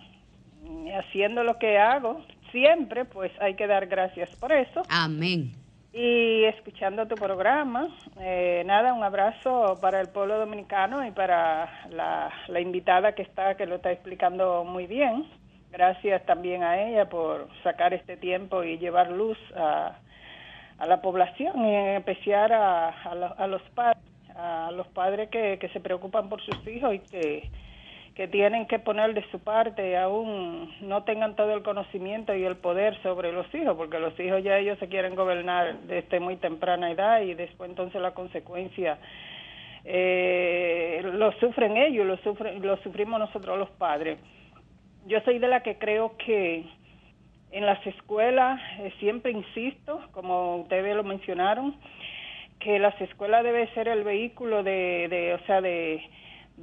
haciendo 0.96 1.44
lo 1.44 1.58
que 1.58 1.78
hago 1.80 2.24
siempre, 2.52 3.06
pues 3.06 3.32
hay 3.42 3.56
que 3.56 3.66
dar 3.66 3.88
gracias 3.88 4.30
por 4.36 4.52
eso. 4.52 4.84
Amén. 4.90 5.54
Y 5.92 6.44
escuchando 6.46 7.08
tu 7.08 7.16
programa, 7.16 7.88
eh, 8.20 8.64
nada, 8.66 8.94
un 8.94 9.04
abrazo 9.04 9.78
para 9.82 10.00
el 10.02 10.10
pueblo 10.10 10.38
dominicano 10.38 11.06
y 11.06 11.12
para 11.12 11.88
la, 11.90 12.32
la 12.48 12.60
invitada 12.60 13.14
que 13.14 13.24
está, 13.24 13.56
que 13.56 13.66
lo 13.66 13.76
está 13.76 13.92
explicando 13.92 14.64
muy 14.64 14.88
bien. 14.88 15.26
Gracias 15.74 16.24
también 16.28 16.62
a 16.62 16.80
ella 16.80 17.10
por 17.10 17.48
sacar 17.64 17.96
este 17.96 18.16
tiempo 18.16 18.64
y 18.64 18.78
llevar 18.78 19.10
luz 19.10 19.40
a, 19.56 19.98
a 20.78 20.86
la 20.86 21.02
población 21.02 21.66
y 21.66 21.74
en 21.74 21.88
especial 21.98 22.52
a, 22.52 22.90
a, 22.90 23.48
los 23.48 23.62
padres, 23.74 24.04
a 24.36 24.70
los 24.72 24.86
padres 24.90 25.30
que, 25.30 25.58
que 25.60 25.70
se 25.70 25.80
preocupan 25.80 26.30
por 26.30 26.42
sus 26.44 26.68
hijos 26.68 26.94
y 26.94 27.00
que, 27.00 27.50
que 28.14 28.28
tienen 28.28 28.68
que 28.68 28.78
poner 28.78 29.16
de 29.16 29.28
su 29.32 29.40
parte 29.40 29.98
aún 29.98 30.72
no 30.82 31.06
tengan 31.06 31.36
todo 31.36 31.52
el 31.56 31.64
conocimiento 31.64 32.36
y 32.36 32.44
el 32.44 32.58
poder 32.58 32.96
sobre 33.02 33.32
los 33.32 33.52
hijos, 33.56 33.76
porque 33.76 33.98
los 33.98 34.18
hijos 34.20 34.44
ya 34.44 34.60
ellos 34.60 34.78
se 34.78 34.88
quieren 34.88 35.16
gobernar 35.16 35.80
desde 35.88 36.20
muy 36.20 36.36
temprana 36.36 36.92
edad 36.92 37.22
y 37.22 37.34
después 37.34 37.72
entonces 37.72 38.00
la 38.00 38.12
consecuencia 38.12 39.00
eh, 39.86 41.02
lo 41.04 41.32
sufren 41.40 41.78
ellos, 41.78 42.06
lo, 42.06 42.18
sufren, 42.18 42.62
lo 42.62 42.78
sufrimos 42.78 43.20
nosotros 43.20 43.58
los 43.58 43.72
padres. 43.72 44.20
Yo 45.06 45.20
soy 45.22 45.40
de 45.40 45.48
la 45.48 45.62
que 45.64 45.78
creo 45.78 46.16
que 46.18 46.64
en 47.52 47.66
las 47.66 47.86
escuelas, 47.86 48.60
eh, 48.80 48.92
siempre 49.00 49.32
insisto, 49.32 50.02
como 50.12 50.58
ustedes 50.58 50.96
lo 50.96 51.04
mencionaron, 51.04 51.76
que 52.60 52.80
las 52.80 53.00
escuelas 53.02 53.44
debe 53.44 53.68
ser 53.74 53.88
el 53.88 54.04
vehículo 54.04 54.64
de, 54.64 55.08
de 55.10 55.34
o 55.34 55.46
sea, 55.46 55.62
de, 55.62 56.02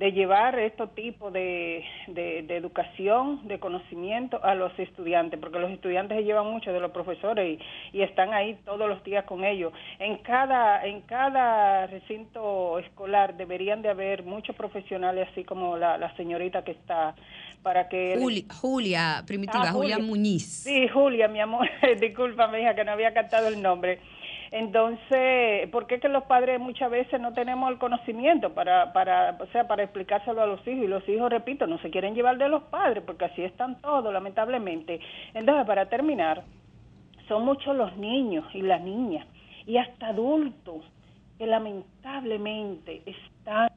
de 0.00 0.12
llevar 0.12 0.58
estos 0.58 0.94
tipos 0.94 1.30
de, 1.30 1.84
de, 2.06 2.56
educación, 2.56 3.46
de 3.46 3.60
conocimiento 3.60 4.42
a 4.42 4.54
los 4.54 4.72
estudiantes, 4.78 5.38
porque 5.38 5.58
los 5.58 5.70
estudiantes 5.70 6.16
se 6.16 6.24
llevan 6.24 6.46
mucho 6.46 6.72
de 6.72 6.80
los 6.80 6.90
profesores 6.90 7.60
y, 7.92 7.98
y, 7.98 8.00
están 8.00 8.32
ahí 8.32 8.58
todos 8.64 8.88
los 8.88 9.04
días 9.04 9.26
con 9.26 9.44
ellos. 9.44 9.74
En 9.98 10.16
cada, 10.22 10.86
en 10.86 11.02
cada 11.02 11.86
recinto 11.86 12.78
escolar 12.78 13.36
deberían 13.36 13.82
de 13.82 13.90
haber 13.90 14.22
muchos 14.22 14.56
profesionales, 14.56 15.28
así 15.32 15.44
como 15.44 15.76
la, 15.76 15.98
la 15.98 16.16
señorita 16.16 16.64
que 16.64 16.70
está, 16.70 17.14
para 17.62 17.90
que... 17.90 18.16
Julia, 18.18 18.44
Julia 18.58 19.24
Primitiva, 19.26 19.64
ah, 19.66 19.72
Julia. 19.72 19.98
Muñiz. 19.98 20.62
Sí, 20.64 20.88
Julia, 20.88 21.28
mi 21.28 21.40
amor, 21.40 21.68
disculpa, 22.00 22.48
mi 22.48 22.60
hija, 22.60 22.74
que 22.74 22.84
no 22.84 22.92
había 22.92 23.12
cantado 23.12 23.48
el 23.48 23.60
nombre. 23.60 23.98
Entonces, 24.52 25.68
¿por 25.70 25.86
qué 25.86 26.00
que 26.00 26.08
los 26.08 26.24
padres 26.24 26.58
muchas 26.58 26.90
veces 26.90 27.20
no 27.20 27.32
tenemos 27.32 27.70
el 27.70 27.78
conocimiento 27.78 28.52
para, 28.52 28.92
para, 28.92 29.36
o 29.38 29.46
sea, 29.46 29.68
para 29.68 29.84
explicárselo 29.84 30.42
a 30.42 30.46
los 30.46 30.60
hijos? 30.66 30.84
Y 30.84 30.88
los 30.88 31.08
hijos, 31.08 31.30
repito, 31.30 31.68
no 31.68 31.78
se 31.78 31.90
quieren 31.90 32.14
llevar 32.14 32.36
de 32.36 32.48
los 32.48 32.64
padres, 32.64 33.04
porque 33.06 33.26
así 33.26 33.42
están 33.44 33.80
todos, 33.80 34.12
lamentablemente. 34.12 34.98
Entonces, 35.34 35.66
para 35.66 35.88
terminar, 35.88 36.42
son 37.28 37.44
muchos 37.44 37.76
los 37.76 37.96
niños 37.96 38.44
y 38.52 38.62
las 38.62 38.80
niñas, 38.80 39.24
y 39.66 39.76
hasta 39.76 40.08
adultos, 40.08 40.82
que 41.38 41.46
lamentablemente 41.46 43.02
están 43.06 43.70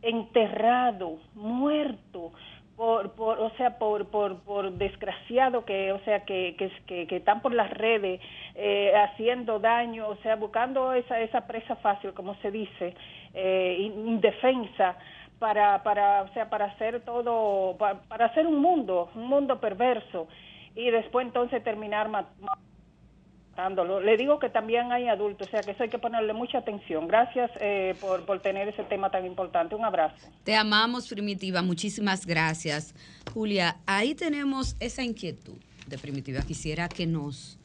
enterrados, 0.00 1.18
muertos, 1.34 2.32
por, 2.76 3.12
por 3.12 3.40
o 3.40 3.50
sea 3.56 3.78
por, 3.78 4.06
por, 4.08 4.40
por 4.42 4.70
desgraciado 4.72 5.64
que 5.64 5.92
o 5.92 5.98
sea 6.00 6.24
que, 6.24 6.56
que, 6.86 7.06
que, 7.06 7.16
están 7.16 7.40
por 7.40 7.54
las 7.54 7.70
redes 7.70 8.20
eh, 8.54 8.92
haciendo 8.94 9.58
daño 9.58 10.08
o 10.08 10.16
sea 10.16 10.36
buscando 10.36 10.92
esa 10.92 11.20
esa 11.20 11.46
presa 11.46 11.76
fácil 11.76 12.12
como 12.12 12.34
se 12.36 12.50
dice 12.50 12.94
eh, 13.32 13.76
indefensa 13.80 14.96
para 15.38 15.82
para 15.82 16.22
o 16.22 16.28
sea 16.34 16.50
para 16.50 16.66
hacer 16.66 17.00
todo 17.00 17.76
para, 17.78 18.26
hacer 18.26 18.46
un 18.46 18.60
mundo 18.60 19.08
un 19.14 19.26
mundo 19.26 19.58
perverso 19.58 20.28
y 20.74 20.90
después 20.90 21.26
entonces 21.26 21.64
terminar 21.64 22.10
le 24.02 24.16
digo 24.16 24.38
que 24.38 24.48
también 24.48 24.92
hay 24.92 25.08
adultos, 25.08 25.48
o 25.48 25.50
sea 25.50 25.60
que 25.60 25.72
eso 25.72 25.82
hay 25.82 25.88
que 25.88 25.98
ponerle 25.98 26.32
mucha 26.32 26.58
atención. 26.58 27.08
Gracias 27.08 27.50
eh, 27.60 27.94
por, 28.00 28.24
por 28.24 28.40
tener 28.40 28.68
ese 28.68 28.84
tema 28.84 29.10
tan 29.10 29.26
importante. 29.26 29.74
Un 29.74 29.84
abrazo. 29.84 30.16
Te 30.44 30.54
amamos, 30.54 31.08
Primitiva. 31.08 31.62
Muchísimas 31.62 32.26
gracias. 32.26 32.94
Julia, 33.32 33.76
ahí 33.86 34.14
tenemos 34.14 34.76
esa 34.80 35.02
inquietud 35.02 35.56
de 35.86 35.98
Primitiva. 35.98 36.42
Quisiera 36.42 36.88
que 36.88 37.06
nos, 37.06 37.58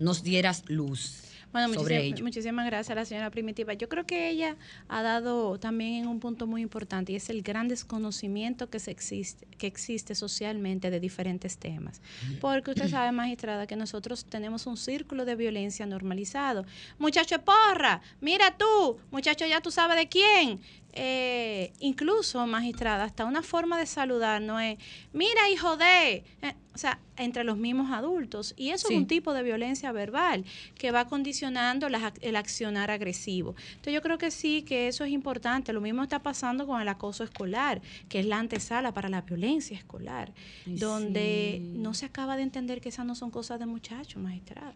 nos 0.00 0.22
dieras 0.22 0.64
luz. 0.68 1.31
Bueno, 1.52 1.68
muchísimas, 1.68 2.66
gracias 2.66 2.90
a 2.90 2.94
la 2.94 3.04
señora 3.04 3.30
Primitiva. 3.30 3.74
Yo 3.74 3.88
creo 3.88 4.06
que 4.06 4.30
ella 4.30 4.56
ha 4.88 5.02
dado 5.02 5.58
también 5.58 6.04
en 6.04 6.06
un 6.06 6.18
punto 6.18 6.46
muy 6.46 6.62
importante 6.62 7.12
y 7.12 7.16
es 7.16 7.28
el 7.28 7.42
gran 7.42 7.68
desconocimiento 7.68 8.70
que, 8.70 8.78
se 8.78 8.90
existe, 8.90 9.46
que 9.58 9.66
existe 9.66 10.14
socialmente 10.14 10.90
de 10.90 10.98
diferentes 10.98 11.58
temas. 11.58 12.00
Porque 12.40 12.70
usted 12.70 12.88
sabe, 12.88 13.12
magistrada, 13.12 13.66
que 13.66 13.76
nosotros 13.76 14.24
tenemos 14.24 14.66
un 14.66 14.78
círculo 14.78 15.26
de 15.26 15.36
violencia 15.36 15.84
normalizado. 15.84 16.64
Muchacho 16.98 17.38
porra, 17.42 18.00
mira 18.20 18.56
tú, 18.56 18.98
muchacho 19.10 19.44
ya 19.46 19.60
tú 19.60 19.70
sabes 19.70 19.98
de 19.98 20.08
quién. 20.08 20.60
Eh, 20.94 21.72
incluso, 21.80 22.46
magistrada, 22.46 23.04
hasta 23.04 23.24
una 23.24 23.42
forma 23.42 23.78
de 23.78 23.86
saludar 23.86 24.42
no 24.42 24.60
es, 24.60 24.78
mira 25.14 25.48
hijo 25.48 25.78
de, 25.78 26.16
eh, 26.42 26.54
o 26.74 26.78
sea, 26.78 26.98
entre 27.16 27.44
los 27.44 27.56
mismos 27.56 27.90
adultos. 27.90 28.52
Y 28.58 28.70
eso 28.70 28.88
es 28.90 28.96
un 28.96 29.06
tipo 29.06 29.32
de 29.32 29.42
violencia 29.42 29.90
verbal 29.92 30.44
que 30.76 30.90
va 30.90 31.06
condicionando 31.06 31.86
el 31.86 32.36
accionar 32.36 32.90
agresivo. 32.90 33.54
Entonces 33.70 33.94
yo 33.94 34.02
creo 34.02 34.18
que 34.18 34.30
sí, 34.30 34.62
que 34.62 34.88
eso 34.88 35.04
es 35.04 35.12
importante. 35.12 35.72
Lo 35.72 35.80
mismo 35.80 36.02
está 36.02 36.22
pasando 36.22 36.66
con 36.66 36.80
el 36.82 36.88
acoso 36.88 37.24
escolar, 37.24 37.80
que 38.10 38.20
es 38.20 38.26
la 38.26 38.38
antesala 38.38 38.92
para 38.92 39.08
la 39.08 39.22
violencia 39.22 39.76
escolar, 39.76 40.32
donde 40.66 41.60
no 41.62 41.94
se 41.94 42.04
acaba 42.04 42.36
de 42.36 42.42
entender 42.42 42.82
que 42.82 42.90
esas 42.90 43.06
no 43.06 43.14
son 43.14 43.30
cosas 43.30 43.58
de 43.58 43.66
muchachos, 43.66 44.22
magistrada, 44.22 44.74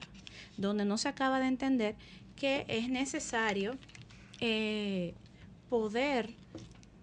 donde 0.57 0.87
no 0.87 0.97
se 0.97 1.09
acaba 1.09 1.41
de 1.41 1.47
entender 1.47 1.95
que 2.37 2.65
es 2.69 2.89
necesario 2.89 3.77
eh, 4.41 5.15
poder 5.69 6.35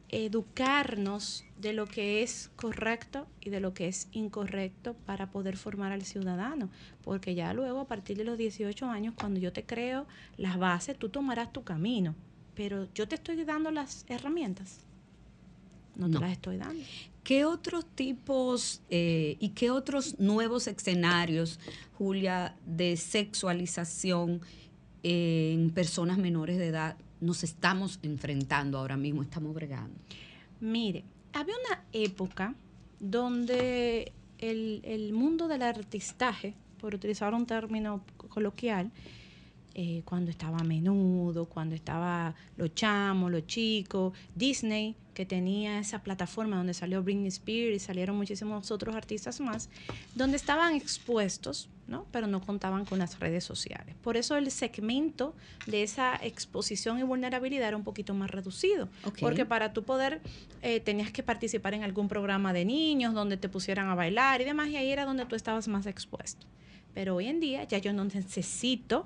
educarnos 0.10 1.44
de 1.58 1.74
lo 1.74 1.88
que 1.88 2.22
es 2.22 2.52
correcto 2.56 3.26
y 3.42 3.50
de 3.50 3.60
lo 3.60 3.74
que 3.74 3.88
es 3.88 4.08
incorrecto 4.12 4.94
para 5.06 5.32
poder 5.32 5.58
formar 5.58 5.92
al 5.92 6.04
ciudadano. 6.04 6.70
Porque 7.04 7.34
ya 7.34 7.52
luego, 7.54 7.80
a 7.80 7.88
partir 7.88 8.18
de 8.18 8.24
los 8.24 8.38
18 8.38 8.86
años, 8.86 9.16
cuando 9.18 9.40
yo 9.40 9.52
te 9.52 9.64
creo 9.64 10.06
las 10.38 10.60
bases, 10.60 11.00
tú 11.00 11.10
tomarás 11.10 11.52
tu 11.52 11.64
camino. 11.64 12.14
Pero 12.54 12.88
yo 12.94 13.08
te 13.08 13.16
estoy 13.16 13.44
dando 13.44 13.72
las 13.72 14.06
herramientas. 14.08 14.82
No, 15.96 16.10
te 16.10 16.20
las 16.20 16.32
estoy 16.32 16.58
dando. 16.58 16.84
¿Qué 17.24 17.46
otros 17.46 17.86
tipos 17.86 18.82
eh, 18.90 19.38
y 19.40 19.50
qué 19.50 19.72
otros 19.72 20.20
nuevos 20.20 20.68
escenarios, 20.68 21.60
Julia, 21.98 22.56
de 22.66 22.98
sexualización 22.98 24.42
en 25.02 25.72
personas 25.72 26.18
menores 26.18 26.58
de 26.58 26.68
edad 26.68 26.98
nos 27.24 27.44
estamos 27.44 28.00
enfrentando 28.04 28.78
ahora 28.78 28.98
mismo, 28.98 29.24
estamos 29.24 29.54
bregando? 29.54 29.96
Mire, 30.60 31.04
había 31.34 31.56
una 31.68 31.84
época 31.92 32.56
donde 33.00 34.12
el, 34.38 35.12
mundo 35.14 35.48
del 35.48 35.62
artistaje, 35.62 36.54
por 36.80 36.96
utilizar 36.96 37.34
un 37.34 37.46
término 37.46 38.04
coloquial, 38.18 38.92
eh, 39.76 40.04
cuando 40.06 40.30
estaba 40.30 40.60
menudo, 40.60 41.46
cuando 41.46 41.74
estaba 41.74 42.36
los 42.58 42.76
chamos, 42.76 43.32
los 43.32 43.48
chicos, 43.48 44.14
Disney, 44.36 44.96
que 45.14 45.26
tenía 45.26 45.80
esa 45.80 46.04
plataforma 46.04 46.58
donde 46.58 46.74
salió 46.74 47.02
Britney 47.02 47.28
Spears 47.28 47.76
y 47.76 47.80
salieron 47.80 48.16
muchísimos 48.16 48.70
otros 48.70 48.96
artistas 48.96 49.40
más, 49.40 49.70
donde 50.14 50.38
estaban 50.38 50.76
expuestos 50.76 51.70
¿no? 51.88 52.06
pero 52.12 52.28
no 52.28 52.42
contaban 52.42 52.86
con 52.86 53.00
las 53.00 53.20
redes 53.20 53.44
sociales. 53.44 53.96
Por 54.02 54.18
eso 54.18 54.38
el 54.38 54.50
segmento 54.52 55.36
de 55.68 55.84
esa 55.84 56.16
exposición 56.22 57.00
y 57.00 57.04
vulnerabilidad 57.04 57.68
era 57.68 57.78
un 57.78 57.84
poquito 57.84 58.14
más 58.14 58.32
reducido, 58.32 58.90
porque 59.20 59.46
para 59.46 59.74
tú 59.74 59.84
poder 59.84 60.22
eh, 60.62 60.80
tenías 60.80 61.12
que 61.12 61.24
participar 61.24 61.74
en 61.74 61.84
algún 61.84 62.08
programa 62.08 62.54
de 62.54 62.66
niños 62.66 63.14
donde 63.14 63.38
te 63.38 63.50
pusieran 63.50 63.90
a 63.90 63.96
bailar 63.96 64.42
y 64.42 64.46
demás, 64.46 64.70
y 64.70 64.78
ahí 64.78 64.92
era 64.92 65.06
donde 65.06 65.26
tú 65.26 65.36
estabas 65.36 65.68
más 65.68 65.86
expuesto. 65.86 66.46
Pero 66.94 67.16
hoy 67.16 67.28
en 67.28 67.40
día 67.40 67.64
ya 67.64 67.80
yo 67.80 67.92
no 67.92 68.06
necesito 68.06 69.06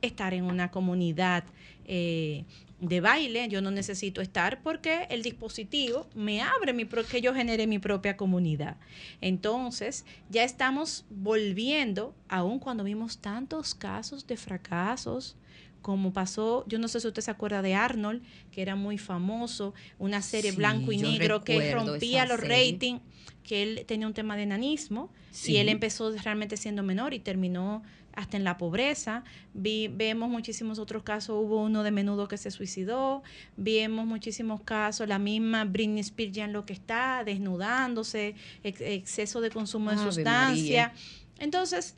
estar 0.00 0.34
en 0.34 0.44
una 0.44 0.70
comunidad 0.70 1.44
eh, 1.84 2.44
de 2.80 3.00
baile, 3.00 3.48
yo 3.48 3.60
no 3.60 3.70
necesito 3.70 4.20
estar 4.20 4.62
porque 4.62 5.06
el 5.10 5.22
dispositivo 5.22 6.08
me 6.14 6.42
abre 6.42 6.72
mi 6.72 6.86
que 6.86 7.20
yo 7.20 7.34
genere 7.34 7.66
mi 7.66 7.78
propia 7.78 8.16
comunidad. 8.16 8.76
Entonces, 9.20 10.04
ya 10.30 10.44
estamos 10.44 11.04
volviendo, 11.10 12.14
aun 12.28 12.58
cuando 12.58 12.84
vimos 12.84 13.18
tantos 13.18 13.74
casos 13.74 14.26
de 14.26 14.36
fracasos, 14.36 15.36
como 15.82 16.12
pasó, 16.12 16.64
yo 16.68 16.78
no 16.78 16.88
sé 16.88 17.00
si 17.00 17.06
usted 17.06 17.22
se 17.22 17.30
acuerda 17.30 17.62
de 17.62 17.74
Arnold, 17.74 18.22
que 18.50 18.62
era 18.62 18.76
muy 18.76 18.98
famoso, 18.98 19.74
una 19.98 20.22
serie 20.22 20.52
blanco 20.52 20.92
y 20.92 20.98
negro 20.98 21.42
que 21.42 21.72
rompía 21.72 22.26
los 22.26 22.40
ratings, 22.40 23.00
que 23.42 23.62
él 23.62 23.84
tenía 23.86 24.06
un 24.06 24.14
tema 24.14 24.36
de 24.36 24.42
enanismo 24.42 25.10
y 25.46 25.56
él 25.56 25.68
empezó 25.68 26.10
realmente 26.12 26.56
siendo 26.56 26.82
menor 26.82 27.14
y 27.14 27.20
terminó 27.20 27.82
hasta 28.18 28.36
en 28.36 28.42
la 28.42 28.58
pobreza. 28.58 29.22
vemos 29.54 30.28
muchísimos 30.28 30.80
otros 30.80 31.04
casos, 31.04 31.36
hubo 31.38 31.62
uno 31.62 31.84
de 31.84 31.92
menudo 31.92 32.26
que 32.26 32.36
se 32.36 32.50
suicidó, 32.50 33.22
vemos 33.56 34.06
muchísimos 34.06 34.60
casos, 34.62 35.06
la 35.06 35.20
misma 35.20 35.64
Britney 35.64 36.00
Spears 36.00 36.32
ya 36.32 36.44
en 36.44 36.52
lo 36.52 36.66
que 36.66 36.72
está, 36.72 37.22
desnudándose, 37.24 38.34
exceso 38.64 39.40
de 39.40 39.50
consumo 39.50 39.92
de 39.92 39.98
sustancia. 39.98 40.92
Entonces, 41.38 41.94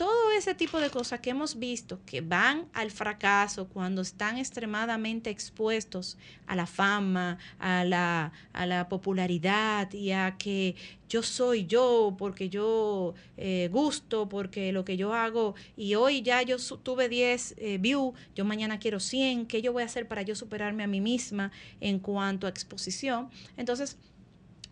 todo 0.00 0.32
ese 0.32 0.54
tipo 0.54 0.80
de 0.80 0.88
cosas 0.88 1.20
que 1.20 1.28
hemos 1.28 1.58
visto 1.58 2.00
que 2.06 2.22
van 2.22 2.70
al 2.72 2.90
fracaso 2.90 3.68
cuando 3.68 4.00
están 4.00 4.38
extremadamente 4.38 5.28
expuestos 5.28 6.16
a 6.46 6.56
la 6.56 6.64
fama, 6.64 7.36
a 7.58 7.84
la, 7.84 8.32
a 8.54 8.64
la 8.64 8.88
popularidad 8.88 9.92
y 9.92 10.12
a 10.12 10.38
que 10.38 10.74
yo 11.06 11.22
soy 11.22 11.66
yo 11.66 12.14
porque 12.16 12.48
yo 12.48 13.12
eh, 13.36 13.68
gusto, 13.70 14.26
porque 14.26 14.72
lo 14.72 14.86
que 14.86 14.96
yo 14.96 15.12
hago 15.12 15.54
y 15.76 15.96
hoy 15.96 16.22
ya 16.22 16.40
yo 16.40 16.56
tuve 16.82 17.10
10 17.10 17.56
eh, 17.58 17.76
views, 17.76 18.14
yo 18.34 18.46
mañana 18.46 18.78
quiero 18.78 19.00
100, 19.00 19.44
¿qué 19.44 19.60
yo 19.60 19.74
voy 19.74 19.82
a 19.82 19.86
hacer 19.86 20.08
para 20.08 20.22
yo 20.22 20.34
superarme 20.34 20.82
a 20.82 20.86
mí 20.86 21.02
misma 21.02 21.52
en 21.78 21.98
cuanto 21.98 22.46
a 22.46 22.48
exposición? 22.48 23.28
Entonces, 23.58 23.98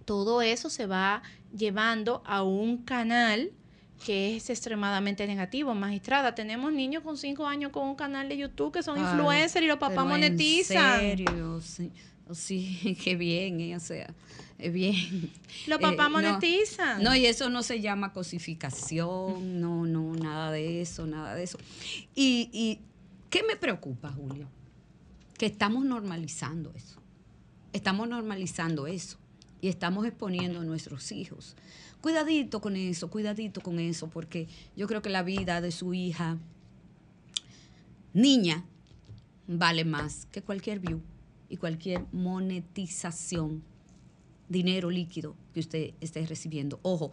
todo 0.06 0.40
eso 0.40 0.70
se 0.70 0.86
va 0.86 1.22
llevando 1.54 2.22
a 2.24 2.42
un 2.42 2.78
canal 2.78 3.52
que 4.04 4.36
es 4.36 4.48
extremadamente 4.50 5.26
negativo. 5.26 5.74
Magistrada, 5.74 6.34
tenemos 6.34 6.72
niños 6.72 7.02
con 7.02 7.16
cinco 7.16 7.46
años 7.46 7.72
con 7.72 7.86
un 7.88 7.94
canal 7.96 8.28
de 8.28 8.36
YouTube 8.38 8.72
que 8.72 8.82
son 8.82 8.98
influencers 8.98 9.64
y 9.64 9.68
los 9.68 9.78
papás 9.78 10.06
monetizan. 10.06 10.94
En 10.94 11.00
serio, 11.18 11.60
sí, 11.60 11.90
Oh, 12.30 12.34
sí, 12.34 12.96
qué 13.02 13.16
bien, 13.16 13.58
eh, 13.60 13.74
o 13.76 13.80
sea, 13.80 14.12
es 14.58 14.70
bien. 14.72 15.30
Los 15.66 15.78
Eh, 15.78 15.82
papás 15.82 16.10
no, 16.10 16.20
monetizan. 16.20 17.02
No, 17.02 17.16
y 17.16 17.24
eso 17.24 17.48
no 17.48 17.62
se 17.62 17.80
llama 17.80 18.12
cosificación, 18.12 19.60
no, 19.60 19.86
no, 19.86 20.14
nada 20.14 20.50
de 20.50 20.82
eso, 20.82 21.06
nada 21.06 21.34
de 21.34 21.44
eso. 21.44 21.58
Y, 22.14 22.50
y 22.52 22.80
¿qué 23.30 23.42
me 23.44 23.56
preocupa, 23.56 24.10
Julio? 24.10 24.46
Que 25.38 25.46
estamos 25.46 25.84
normalizando 25.86 26.72
eso. 26.74 27.00
Estamos 27.72 28.08
normalizando 28.08 28.86
eso 28.86 29.18
y 29.60 29.68
estamos 29.68 30.06
exponiendo 30.06 30.60
a 30.60 30.64
nuestros 30.64 31.12
hijos. 31.12 31.56
Cuidadito 32.00 32.60
con 32.60 32.76
eso, 32.76 33.10
cuidadito 33.10 33.60
con 33.60 33.80
eso, 33.80 34.08
porque 34.08 34.46
yo 34.76 34.86
creo 34.86 35.02
que 35.02 35.10
la 35.10 35.22
vida 35.22 35.60
de 35.60 35.72
su 35.72 35.94
hija, 35.94 36.38
niña, 38.12 38.64
vale 39.48 39.84
más 39.84 40.26
que 40.30 40.42
cualquier 40.42 40.78
view 40.78 41.00
y 41.48 41.56
cualquier 41.56 42.04
monetización, 42.12 43.64
dinero 44.48 44.90
líquido 44.90 45.34
que 45.52 45.60
usted 45.60 45.94
esté 46.00 46.24
recibiendo. 46.26 46.78
Ojo, 46.82 47.10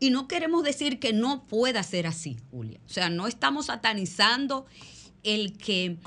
y 0.00 0.10
no 0.10 0.28
queremos 0.28 0.64
decir 0.64 0.98
que 0.98 1.12
no 1.12 1.46
pueda 1.46 1.82
ser 1.82 2.06
así, 2.06 2.36
Julia. 2.50 2.80
O 2.86 2.88
sea, 2.88 3.10
no 3.10 3.26
estamos 3.26 3.66
satanizando 3.66 4.66
el 5.22 5.56
que 5.56 5.98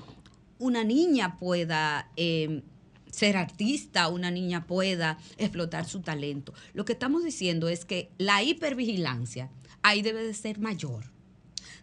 una 0.60 0.84
niña 0.84 1.38
pueda 1.38 2.12
eh, 2.16 2.64
ser 3.12 3.38
artista, 3.38 4.08
una 4.08 4.32
niña 4.32 4.66
pueda 4.68 5.18
explotar 5.38 5.86
su 5.86 6.02
talento. 6.02 6.54
Lo 6.74 6.86
que 6.86 6.94
estamos 6.94 7.24
diciendo 7.24 7.70
es 7.70 7.86
que 7.86 8.10
la 8.18 8.44
hipervigilancia 8.44 9.50
ahí 9.82 10.02
debe 10.02 10.24
de 10.24 10.34
ser 10.34 10.60
mayor. 10.60 11.06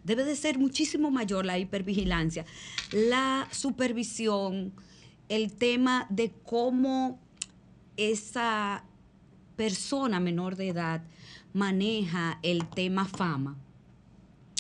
Debe 0.05 0.25
de 0.25 0.37
ser 0.37 0.59
muchísimo 0.59 1.11
mayor 1.11 1.45
la 1.45 1.59
hipervigilancia, 1.59 2.45
la 2.93 3.49
supervisión, 3.51 4.73
el 5.29 5.53
tema 5.53 6.07
de 6.11 6.33
cómo 6.45 7.19
esa 7.97 8.85
persona 9.57 10.21
menor 10.21 10.57
de 10.57 10.69
edad 10.69 11.03
maneja 11.53 12.39
el 12.43 12.69
tema 12.69 13.07
fama. 13.07 13.57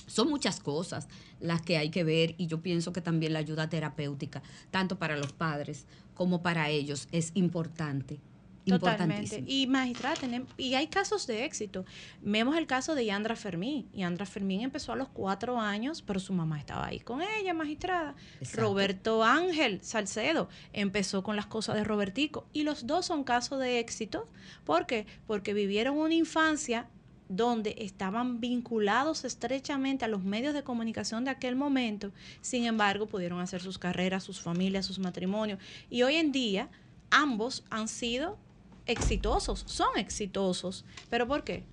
Son 0.07 0.29
muchas 0.29 0.61
cosas 0.61 1.09
las 1.41 1.63
que 1.63 1.77
hay 1.77 1.91
que 1.91 2.05
ver 2.05 2.35
y 2.39 2.47
yo 2.47 2.63
pienso 2.63 2.93
que 2.93 3.01
también 3.01 3.33
la 3.33 3.41
ayuda 3.41 3.69
terapéutica, 3.69 4.43
tanto 4.71 4.99
para 4.99 5.17
los 5.17 5.33
padres 5.33 5.87
como 6.17 6.43
para 6.43 6.69
ellos, 6.71 7.07
es 7.13 7.31
importante. 7.35 8.19
Totalmente. 8.67 9.37
Importantísimo. 9.37 9.47
Y 9.49 9.67
magistrada, 9.69 10.17
tenemos, 10.17 10.51
y 10.57 10.75
hay 10.75 10.89
casos 10.89 11.29
de 11.29 11.45
éxito. 11.45 11.85
Vemos 12.21 12.57
el 12.57 12.67
caso 12.67 12.97
de 12.97 13.07
Yandra 13.07 13.37
Fermín. 13.37 13.89
Yandra 13.93 14.27
Fermín 14.27 14.63
empezó 14.63 14.93
a 14.93 14.97
los 14.97 15.09
cuatro 15.09 15.61
años, 15.61 16.03
pero 16.03 16.19
su 16.19 16.33
mamá 16.33 16.59
estaba 16.59 16.87
ahí 16.87 16.99
con 16.99 17.23
ella, 17.23 17.55
magistrada. 17.55 18.17
Exacto. 18.41 18.63
Roberto 18.63 19.23
Ángel 19.23 19.81
Salcedo 19.83 20.49
empezó 20.73 21.23
con 21.23 21.37
las 21.37 21.47
cosas 21.47 21.77
de 21.77 21.85
Robertico. 21.85 22.49
Y 22.53 22.65
los 22.65 22.89
dos 22.89 23.07
son 23.07 23.23
casos 23.23 23.61
de 23.61 23.79
éxito. 23.79 24.29
¿Por 24.65 24.87
qué? 24.87 25.07
Porque 25.29 25.55
vivieron 25.55 25.97
una 25.97 26.15
infancia 26.15 26.89
donde 27.29 27.75
estaban 27.79 28.41
vinculados 28.41 29.25
estrechamente 29.25 30.05
a 30.05 30.09
los 30.09 30.23
medios 30.23 30.55
de 30.55 30.63
comunicación 30.63 31.25
de 31.25 31.31
aquel 31.31 31.57
momento, 31.57 32.13
sin 32.41 32.65
embargo 32.65 33.07
pudieron 33.07 33.41
hacer 33.41 33.61
sus 33.61 33.79
carreras, 33.79 34.25
sus 34.25 34.41
familias, 34.41 34.87
sus 34.87 34.99
matrimonios. 34.99 35.59
Y 35.91 36.03
hoy 36.03 36.17
en 36.17 36.33
día 36.33 36.69
ambos 37.11 37.65
han 37.71 37.89
sido 37.89 38.39
exitosos, 38.87 39.65
son 39.67 39.97
exitosos. 39.97 40.85
¿Pero 41.11 41.27
por 41.27 41.45
qué? 41.45 41.65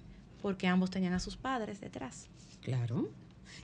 Porque 0.41 0.67
ambos 0.67 0.89
tenían 0.89 1.13
a 1.13 1.19
sus 1.19 1.37
padres 1.37 1.79
detrás. 1.79 2.27
Claro. 2.61 3.09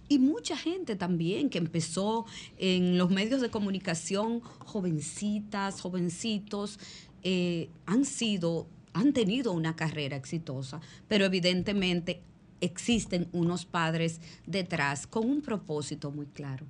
Y 0.08 0.19
mucha 0.19 0.58
gente 0.58 0.95
también 0.95 1.49
que 1.49 1.58
empezó 1.58 2.25
en 2.58 2.97
los 2.97 3.10
medios 3.10 3.41
de 3.41 3.49
comunicación, 3.49 4.41
jovencitas, 4.41 5.82
jovencitos, 5.82 6.80
eh, 7.23 7.69
han 7.86 8.06
sido, 8.06 8.67
han 8.93 9.13
tenido 9.13 9.52
una 9.52 9.75
carrera 9.75 10.15
exitosa, 10.15 10.82
pero 11.08 11.25
evidentemente 11.25 12.21
existen 12.62 13.30
unos 13.32 13.65
padres 13.65 14.19
detrás 14.45 15.08
con 15.08 15.30
un 15.30 15.41
propósito 15.41 16.12
muy 16.12 16.25
claro. 16.28 16.65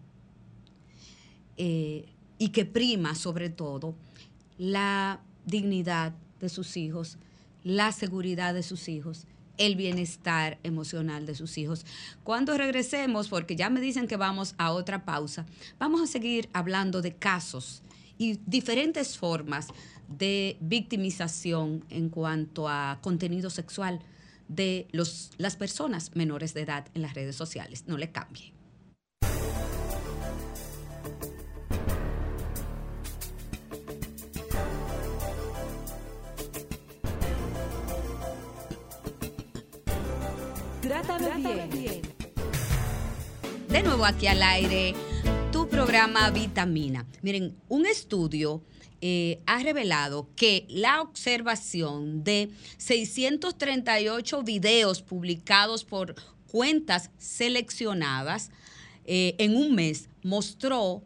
Eh, 1.58 2.06
y 2.38 2.50
que 2.50 2.66
prima 2.66 3.16
sobre 3.16 3.50
todo 3.50 3.96
la 4.58 5.20
dignidad 5.46 6.14
de 6.40 6.50
sus 6.50 6.78
hijos, 6.78 7.18
la 7.64 7.92
seguridad 7.92 8.54
de 8.54 8.64
sus 8.64 8.88
hijos, 8.88 9.26
el 9.58 9.76
bienestar 9.76 10.58
emocional 10.64 11.26
de 11.26 11.36
sus 11.36 11.58
hijos. 11.58 11.86
Cuando 12.24 12.58
regresemos, 12.58 13.28
porque 13.28 13.58
ya 13.58 13.70
me 13.70 13.82
dicen 13.82 14.08
que 14.08 14.16
vamos 14.16 14.56
a 14.58 14.72
otra 14.72 15.04
pausa, 15.04 15.46
vamos 15.78 16.02
a 16.02 16.08
seguir 16.08 16.50
hablando 16.54 17.02
de 17.02 17.14
casos 17.14 17.84
y 18.20 18.40
diferentes 18.46 19.18
formas 19.18 19.70
de 20.08 20.58
victimización 20.60 21.86
en 21.90 22.10
cuanto 22.10 22.68
a 22.68 23.00
contenido 23.02 23.50
sexual 23.50 24.02
de 24.48 24.88
los, 24.92 25.32
las 25.38 25.56
personas 25.56 26.16
menores 26.16 26.54
de 26.54 26.62
edad 26.62 26.86
en 26.94 27.02
las 27.02 27.14
redes 27.14 27.36
sociales. 27.36 27.86
No 27.88 27.98
le 27.98 28.12
cambie. 28.12 28.54
Trátame, 40.82 41.68
bien. 41.68 42.02
De 43.70 43.84
nuevo 43.84 44.04
aquí 44.04 44.26
al 44.26 44.42
aire, 44.42 44.96
programa 45.90 46.30
Vitamina. 46.30 47.08
Miren, 47.24 47.56
un 47.68 47.88
estudio 47.88 48.62
eh, 49.02 49.40
ha 49.48 49.58
revelado 49.64 50.30
que 50.36 50.68
la 50.70 51.02
observación 51.02 52.24
de 52.24 52.52
638 52.78 54.44
videos 54.44 55.02
publicados 55.02 55.84
por 55.84 56.14
cuentas 56.52 57.10
seleccionadas 57.18 58.52
eh, 59.06 59.34
en 59.40 59.56
un 59.56 59.74
mes 59.74 60.10
mostró 60.22 61.02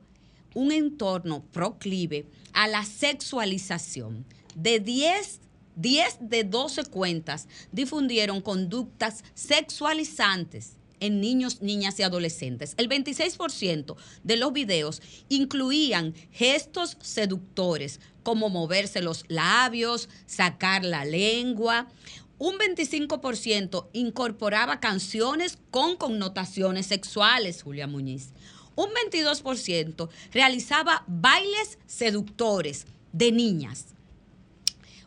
un 0.53 0.73
entorno 0.73 1.45
proclive 1.53 2.25
a 2.51 2.67
la 2.67 2.83
sexualización. 2.83 4.25
De 4.53 4.81
10 4.81 5.39
10 5.77 6.17
de 6.19 6.43
12 6.43 6.83
cuentas 6.87 7.47
difundieron 7.71 8.41
conductas 8.41 9.23
sexualizantes 9.33 10.75
en 11.03 11.21
niños, 11.21 11.61
niñas 11.61 11.99
y 11.99 12.03
adolescentes. 12.03 12.73
El 12.77 12.89
26% 12.89 13.95
de 14.23 14.37
los 14.37 14.53
videos 14.53 15.01
incluían 15.29 16.13
gestos 16.31 16.97
seductores, 17.01 17.99
como 18.23 18.49
moverse 18.49 19.01
los 19.01 19.25
labios, 19.27 20.09
sacar 20.25 20.85
la 20.85 21.05
lengua. 21.05 21.87
Un 22.39 22.55
25% 22.55 23.87
incorporaba 23.93 24.79
canciones 24.79 25.57
con 25.71 25.95
connotaciones 25.97 26.87
sexuales, 26.87 27.63
Julia 27.63 27.87
Muñiz. 27.87 28.29
Un 28.75 28.89
22% 29.11 30.09
realizaba 30.31 31.03
bailes 31.07 31.77
seductores 31.85 32.87
de 33.11 33.31
niñas 33.31 33.93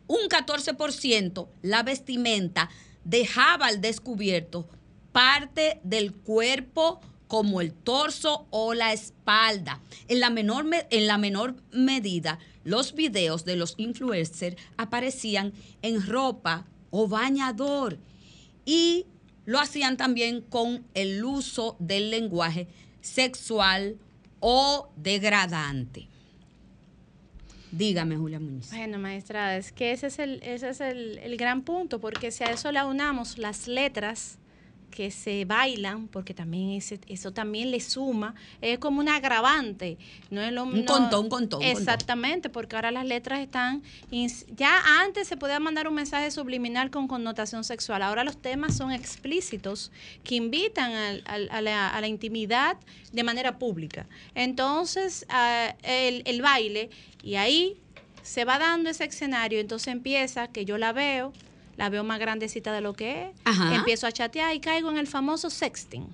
un 0.06 0.28
14% 0.28 1.48
la 1.62 1.82
vestimenta 1.82 2.70
dejaba 3.04 3.66
al 3.66 3.80
descubierto 3.80 4.68
parte 5.16 5.80
del 5.82 6.12
cuerpo 6.12 7.00
como 7.26 7.62
el 7.62 7.72
torso 7.72 8.46
o 8.50 8.74
la 8.74 8.92
espalda. 8.92 9.80
En 10.08 10.20
la 10.20 10.28
menor, 10.28 10.64
me- 10.64 10.86
en 10.90 11.06
la 11.06 11.16
menor 11.16 11.54
medida, 11.72 12.38
los 12.64 12.92
videos 12.94 13.46
de 13.46 13.56
los 13.56 13.72
influencers 13.78 14.56
aparecían 14.76 15.54
en 15.80 16.06
ropa 16.06 16.66
o 16.90 17.08
bañador 17.08 17.98
y 18.66 19.06
lo 19.46 19.58
hacían 19.58 19.96
también 19.96 20.42
con 20.42 20.84
el 20.92 21.24
uso 21.24 21.76
del 21.78 22.10
lenguaje 22.10 22.68
sexual 23.00 23.96
o 24.40 24.90
degradante. 24.96 26.08
Dígame, 27.72 28.16
Julia 28.16 28.38
Muñiz. 28.38 28.68
Bueno, 28.70 28.98
maestra, 28.98 29.56
es 29.56 29.72
que 29.72 29.92
ese 29.92 30.08
es 30.08 30.18
el, 30.18 30.42
ese 30.42 30.68
es 30.68 30.80
el, 30.82 31.16
el 31.18 31.38
gran 31.38 31.62
punto, 31.62 32.00
porque 32.02 32.30
si 32.30 32.44
a 32.44 32.50
eso 32.50 32.70
le 32.70 32.78
aunamos 32.80 33.38
las 33.38 33.66
letras 33.66 34.38
que 34.90 35.10
se 35.10 35.44
bailan, 35.44 36.08
porque 36.08 36.32
también 36.32 36.70
ese- 36.70 37.00
eso 37.08 37.30
también 37.32 37.70
le 37.70 37.80
suma, 37.80 38.34
es 38.62 38.78
como 38.78 39.00
un 39.00 39.08
agravante, 39.10 39.98
no 40.30 40.40
es 40.40 40.52
lo 40.52 40.64
Un 40.64 40.84
no- 40.84 40.92
contón, 40.92 41.24
un 41.24 41.28
contón. 41.28 41.62
Exactamente, 41.62 42.48
porque 42.48 42.76
ahora 42.76 42.90
las 42.90 43.04
letras 43.04 43.40
están, 43.40 43.82
ya 44.56 44.80
antes 45.02 45.28
se 45.28 45.36
podía 45.36 45.60
mandar 45.60 45.86
un 45.86 45.94
mensaje 45.94 46.30
subliminal 46.30 46.90
con 46.90 47.08
connotación 47.08 47.62
sexual, 47.64 48.02
ahora 48.02 48.24
los 48.24 48.40
temas 48.40 48.74
son 48.76 48.90
explícitos 48.90 49.92
que 50.24 50.36
invitan 50.36 50.92
al- 50.92 51.22
al- 51.26 51.48
a, 51.50 51.60
la, 51.60 51.90
a 51.90 52.00
la 52.00 52.08
intimidad 52.08 52.78
de 53.12 53.22
manera 53.22 53.58
pública. 53.58 54.06
Entonces, 54.34 55.26
ah, 55.28 55.74
el, 55.82 56.22
el 56.24 56.40
baile, 56.40 56.88
y 57.22 57.34
ahí 57.34 57.76
se 58.22 58.44
va 58.44 58.58
dando 58.58 58.88
ese 58.88 59.04
escenario, 59.04 59.60
entonces 59.60 59.88
empieza 59.88 60.48
que 60.48 60.64
yo 60.64 60.78
la 60.78 60.92
veo, 60.92 61.32
la 61.76 61.88
veo 61.88 62.04
más 62.04 62.18
grandecita 62.18 62.72
de 62.72 62.80
lo 62.80 62.94
que 62.94 63.24
es, 63.24 63.36
Ajá. 63.44 63.74
empiezo 63.74 64.06
a 64.06 64.12
chatear 64.12 64.54
y 64.54 64.60
caigo 64.60 64.90
en 64.90 64.98
el 64.98 65.06
famoso 65.06 65.50
sexting. 65.50 66.06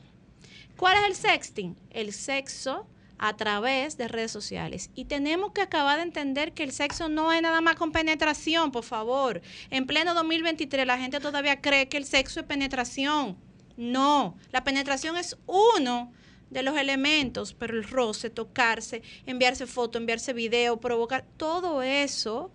¿Cuál 0.77 0.97
es 0.99 1.05
el 1.05 1.15
sexting? 1.15 1.77
El 1.91 2.13
sexo 2.13 2.87
a 3.19 3.37
través 3.37 3.97
de 3.97 4.09
redes 4.09 4.33
sociales. 4.33 4.91
Y 4.97 5.05
tenemos 5.05 5.53
que 5.53 5.63
acabar 5.63 5.99
de 5.99 6.03
entender 6.03 6.53
que 6.55 6.65
el 6.65 6.73
sexo 6.73 7.09
no 7.09 7.33
es 7.33 7.41
nada 7.41 7.61
más 7.61 7.77
con 7.77 7.93
penetración, 7.93 8.73
por 8.73 8.83
favor. 8.83 9.41
En 9.71 9.87
pleno 9.87 10.13
2023 10.15 10.85
la 10.85 10.99
gente 10.99 11.21
todavía 11.21 11.61
cree 11.61 11.89
que 11.89 11.99
el 11.99 12.05
sexo 12.05 12.41
es 12.41 12.47
penetración. 12.47 13.37
No, 13.77 14.37
la 14.51 14.65
penetración 14.65 15.17
es 15.17 15.37
uno 15.47 16.13
de 16.51 16.63
los 16.65 16.77
elementos, 16.77 17.55
pero 17.55 17.77
el 17.77 17.85
roce, 17.85 18.29
tocarse, 18.29 19.03
enviarse 19.25 19.67
foto, 19.67 19.99
enviarse 19.99 20.33
video, 20.33 20.81
provocar, 20.81 21.25
todo 21.37 21.83
eso 21.83 22.53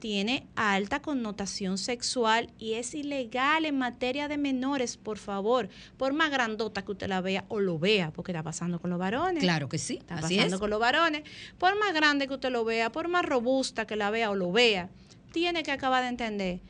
tiene 0.00 0.46
alta 0.56 1.00
connotación 1.00 1.78
sexual 1.78 2.50
y 2.58 2.72
es 2.74 2.94
ilegal 2.94 3.64
en 3.66 3.78
materia 3.78 4.26
de 4.26 4.38
menores, 4.38 4.96
por 4.96 5.18
favor. 5.18 5.68
Por 5.96 6.12
más 6.14 6.30
grandota 6.30 6.82
que 6.84 6.90
usted 6.92 7.06
la 7.08 7.20
vea 7.20 7.44
o 7.48 7.60
lo 7.60 7.78
vea, 7.78 8.10
porque 8.10 8.32
está 8.32 8.42
pasando 8.42 8.80
con 8.80 8.90
los 8.90 8.98
varones. 8.98 9.42
Claro 9.42 9.68
que 9.68 9.78
sí, 9.78 9.98
Está 9.98 10.16
así 10.16 10.34
pasando 10.36 10.56
es. 10.56 10.60
con 10.60 10.70
los 10.70 10.80
varones. 10.80 11.22
Por 11.58 11.78
más 11.78 11.92
grande 11.94 12.26
que 12.26 12.34
usted 12.34 12.50
lo 12.50 12.64
vea, 12.64 12.90
por 12.90 13.06
más 13.08 13.24
robusta 13.24 13.86
que 13.86 13.94
la 13.94 14.10
vea 14.10 14.30
o 14.30 14.34
lo 14.34 14.50
vea, 14.50 14.88
tiene 15.32 15.62
que 15.62 15.70
acabar 15.70 16.02
de 16.02 16.08
entender 16.08 16.60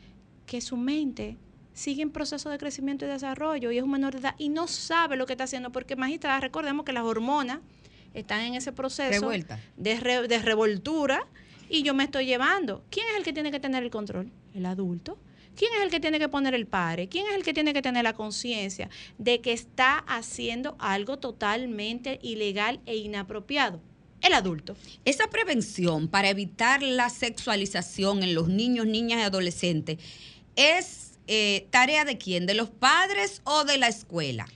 que 0.44 0.60
su 0.60 0.76
mente 0.76 1.38
sigue 1.72 2.02
en 2.02 2.10
proceso 2.10 2.50
de 2.50 2.58
crecimiento 2.58 3.06
y 3.06 3.08
desarrollo 3.08 3.70
y 3.70 3.78
es 3.78 3.84
un 3.84 3.92
menor 3.92 4.12
de 4.12 4.18
edad 4.18 4.34
y 4.36 4.48
no 4.50 4.66
sabe 4.66 5.16
lo 5.16 5.24
que 5.24 5.32
está 5.34 5.44
haciendo 5.44 5.70
porque 5.72 5.94
magistrada, 5.96 6.40
recordemos 6.40 6.84
que 6.84 6.92
las 6.92 7.04
hormonas 7.04 7.60
están 8.12 8.40
en 8.40 8.54
ese 8.56 8.72
proceso 8.72 9.20
Revuelta. 9.20 9.60
de, 9.76 9.98
re- 10.00 10.26
de 10.28 10.38
revoltura 10.40 11.26
y 11.70 11.82
yo 11.82 11.94
me 11.94 12.04
estoy 12.04 12.26
llevando. 12.26 12.84
¿Quién 12.90 13.06
es 13.10 13.16
el 13.16 13.22
que 13.22 13.32
tiene 13.32 13.50
que 13.50 13.60
tener 13.60 13.82
el 13.82 13.90
control? 13.90 14.30
El 14.54 14.66
adulto. 14.66 15.16
¿Quién 15.56 15.72
es 15.74 15.82
el 15.82 15.90
que 15.90 16.00
tiene 16.00 16.18
que 16.18 16.28
poner 16.28 16.54
el 16.54 16.66
pare? 16.66 17.08
¿Quién 17.08 17.26
es 17.28 17.34
el 17.34 17.42
que 17.42 17.54
tiene 17.54 17.72
que 17.72 17.82
tener 17.82 18.02
la 18.02 18.14
conciencia 18.14 18.88
de 19.18 19.40
que 19.40 19.52
está 19.52 19.98
haciendo 19.98 20.76
algo 20.78 21.18
totalmente 21.18 22.18
ilegal 22.22 22.80
e 22.86 22.96
inapropiado? 22.96 23.80
El 24.20 24.34
adulto. 24.34 24.76
Esa 25.04 25.28
prevención 25.28 26.08
para 26.08 26.28
evitar 26.28 26.82
la 26.82 27.08
sexualización 27.08 28.22
en 28.22 28.34
los 28.34 28.48
niños, 28.48 28.86
niñas 28.86 29.20
y 29.20 29.22
adolescentes 29.22 29.98
es 30.56 31.18
eh, 31.26 31.66
tarea 31.70 32.04
de 32.04 32.18
quién, 32.18 32.46
de 32.46 32.54
los 32.54 32.70
padres 32.70 33.40
o 33.44 33.64
de 33.64 33.78
la 33.78 33.88
escuela. 33.88 34.46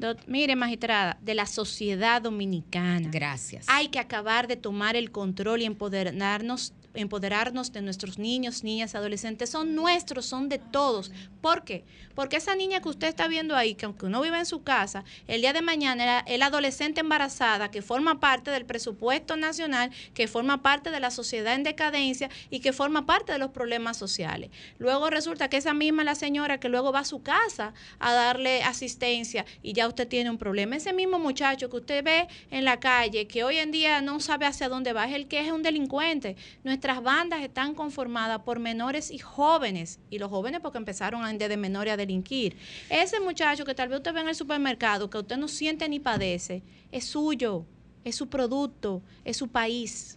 Dot- 0.00 0.26
mire, 0.26 0.56
magistrada, 0.56 1.18
de 1.20 1.34
la 1.34 1.44
sociedad 1.46 2.22
dominicana. 2.22 3.08
Gracias. 3.10 3.66
Hay 3.68 3.88
que 3.88 3.98
acabar 3.98 4.48
de 4.48 4.56
tomar 4.56 4.96
el 4.96 5.10
control 5.10 5.60
y 5.60 5.66
empoderarnos, 5.66 6.72
empoderarnos 6.94 7.72
de 7.72 7.82
nuestros 7.82 8.18
niños, 8.18 8.64
niñas, 8.64 8.94
adolescentes. 8.94 9.50
Son 9.50 9.74
nuestros, 9.74 10.26
son 10.26 10.48
de 10.48 10.58
todos. 10.58 11.10
¿Por 11.40 11.64
qué? 11.64 11.84
Porque 12.14 12.36
esa 12.36 12.54
niña 12.54 12.80
que 12.80 12.88
usted 12.88 13.08
está 13.08 13.28
viendo 13.28 13.56
ahí, 13.56 13.74
que 13.74 13.86
aunque 13.86 14.08
no 14.08 14.20
vive 14.20 14.38
en 14.38 14.46
su 14.46 14.62
casa, 14.62 15.04
el 15.26 15.40
día 15.40 15.52
de 15.52 15.62
mañana 15.62 16.20
el 16.26 16.42
adolescente 16.42 17.00
embarazada 17.00 17.70
que 17.70 17.82
forma 17.82 18.20
parte 18.20 18.50
del 18.50 18.66
presupuesto 18.66 19.36
nacional, 19.36 19.90
que 20.14 20.28
forma 20.28 20.62
parte 20.62 20.90
de 20.90 21.00
la 21.00 21.10
sociedad 21.10 21.54
en 21.54 21.62
decadencia 21.62 22.28
y 22.50 22.60
que 22.60 22.72
forma 22.72 23.06
parte 23.06 23.32
de 23.32 23.38
los 23.38 23.50
problemas 23.50 23.96
sociales. 23.96 24.50
Luego 24.78 25.10
resulta 25.10 25.48
que 25.48 25.56
esa 25.56 25.74
misma 25.74 26.04
la 26.04 26.14
señora 26.14 26.58
que 26.58 26.68
luego 26.68 26.92
va 26.92 27.00
a 27.00 27.04
su 27.04 27.22
casa 27.22 27.72
a 27.98 28.12
darle 28.12 28.62
asistencia 28.62 29.44
y 29.62 29.72
ya 29.72 29.88
usted 29.88 30.08
tiene 30.08 30.30
un 30.30 30.38
problema. 30.38 30.76
Ese 30.76 30.92
mismo 30.92 31.18
muchacho 31.18 31.70
que 31.70 31.76
usted 31.76 32.04
ve 32.04 32.28
en 32.50 32.64
la 32.64 32.80
calle, 32.80 33.26
que 33.26 33.44
hoy 33.44 33.58
en 33.58 33.70
día 33.70 34.00
no 34.00 34.20
sabe 34.20 34.46
hacia 34.46 34.68
dónde 34.68 34.92
va, 34.92 35.06
es 35.06 35.14
el 35.14 35.26
que 35.28 35.40
es 35.40 35.52
un 35.52 35.62
delincuente. 35.62 36.36
Nuestras 36.80 37.02
bandas 37.02 37.42
están 37.42 37.74
conformadas 37.74 38.40
por 38.40 38.58
menores 38.58 39.10
y 39.10 39.18
jóvenes, 39.18 40.00
y 40.08 40.18
los 40.18 40.30
jóvenes 40.30 40.60
porque 40.62 40.78
empezaron 40.78 41.36
desde 41.36 41.58
menores 41.58 41.92
a 41.92 41.96
delinquir. 41.98 42.56
Ese 42.88 43.20
muchacho 43.20 43.66
que 43.66 43.74
tal 43.74 43.90
vez 43.90 43.98
usted 43.98 44.14
ve 44.14 44.22
en 44.22 44.28
el 44.28 44.34
supermercado, 44.34 45.10
que 45.10 45.18
usted 45.18 45.36
no 45.36 45.46
siente 45.46 45.86
ni 45.90 46.00
padece, 46.00 46.62
es 46.90 47.04
suyo, 47.04 47.66
es 48.02 48.16
su 48.16 48.30
producto, 48.30 49.02
es 49.26 49.36
su 49.36 49.48
país. 49.48 50.16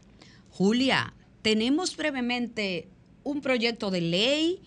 Julia, 0.52 1.14
tenemos 1.42 1.98
brevemente 1.98 2.88
un 3.26 3.42
proyecto 3.42 3.92
de 3.92 4.00
ley 4.00 4.62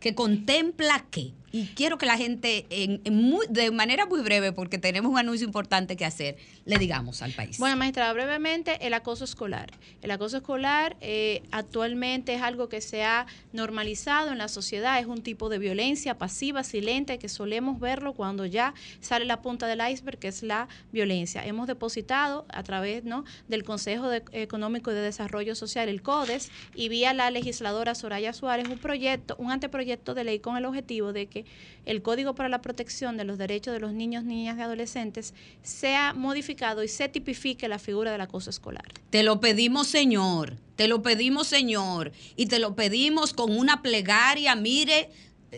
que 0.00 0.14
contempla 0.14 1.04
qué. 1.10 1.34
Y 1.54 1.66
quiero 1.76 1.98
que 1.98 2.06
la 2.06 2.16
gente, 2.16 2.66
en, 2.68 3.00
muy- 3.14 3.46
de 3.48 3.70
manera 3.70 4.06
muy 4.06 4.22
breve, 4.22 4.50
porque 4.50 4.76
tenemos 4.76 5.12
un 5.12 5.18
anuncio 5.18 5.46
importante 5.46 5.96
que 5.96 6.04
hacer, 6.04 6.36
le 6.64 6.78
digamos 6.78 7.22
al 7.22 7.30
país. 7.30 7.58
Bueno, 7.58 7.76
magistrada, 7.76 8.12
brevemente, 8.12 8.84
el 8.84 8.92
acoso 8.92 9.22
escolar. 9.22 9.70
El 10.02 10.10
acoso 10.10 10.38
escolar 10.38 10.96
eh, 11.00 11.44
actualmente 11.52 12.34
es 12.34 12.42
algo 12.42 12.68
que 12.68 12.80
se 12.80 13.04
ha 13.04 13.26
normalizado 13.52 14.32
en 14.32 14.38
la 14.38 14.48
sociedad, 14.48 14.98
es 14.98 15.06
un 15.06 15.22
tipo 15.22 15.48
de 15.48 15.58
violencia 15.58 16.18
pasiva, 16.18 16.64
silente, 16.64 17.20
que 17.20 17.28
solemos 17.28 17.78
verlo 17.78 18.14
cuando 18.14 18.46
ya 18.46 18.74
sale 19.00 19.24
la 19.24 19.40
punta 19.40 19.68
del 19.68 19.80
iceberg, 19.88 20.18
que 20.18 20.26
es 20.26 20.42
la 20.42 20.66
violencia. 20.90 21.46
Hemos 21.46 21.68
depositado 21.68 22.46
a 22.48 22.64
través 22.64 23.04
¿no? 23.04 23.24
del 23.46 23.62
Consejo 23.62 24.08
de- 24.08 24.24
Económico 24.32 24.90
y 24.90 24.94
de 24.94 25.02
Desarrollo 25.02 25.54
Social, 25.54 25.88
el 25.88 26.02
CODES, 26.02 26.50
y 26.74 26.88
vía 26.88 27.14
la 27.14 27.30
legisladora 27.30 27.94
Soraya 27.94 28.32
Suárez, 28.32 28.66
un 28.68 28.78
proyecto, 28.78 29.36
un 29.38 29.52
anteproyecto 29.52 30.14
de 30.14 30.24
ley 30.24 30.40
con 30.40 30.56
el 30.56 30.64
objetivo 30.64 31.12
de 31.12 31.26
que 31.26 31.43
el 31.84 32.02
Código 32.02 32.34
para 32.34 32.48
la 32.48 32.62
Protección 32.62 33.16
de 33.16 33.24
los 33.24 33.38
Derechos 33.38 33.74
de 33.74 33.80
los 33.80 33.92
Niños, 33.92 34.24
Niñas 34.24 34.56
y 34.58 34.60
Adolescentes 34.60 35.34
sea 35.62 36.14
modificado 36.14 36.82
y 36.82 36.88
se 36.88 37.08
tipifique 37.08 37.68
la 37.68 37.78
figura 37.78 38.12
del 38.12 38.20
acoso 38.20 38.50
escolar. 38.50 38.84
Te 39.10 39.22
lo 39.22 39.40
pedimos, 39.40 39.86
Señor. 39.86 40.56
Te 40.76 40.88
lo 40.88 41.02
pedimos, 41.02 41.46
Señor. 41.46 42.12
Y 42.36 42.46
te 42.46 42.58
lo 42.58 42.74
pedimos 42.74 43.32
con 43.32 43.56
una 43.56 43.82
plegaria. 43.82 44.54
Mire, 44.56 45.10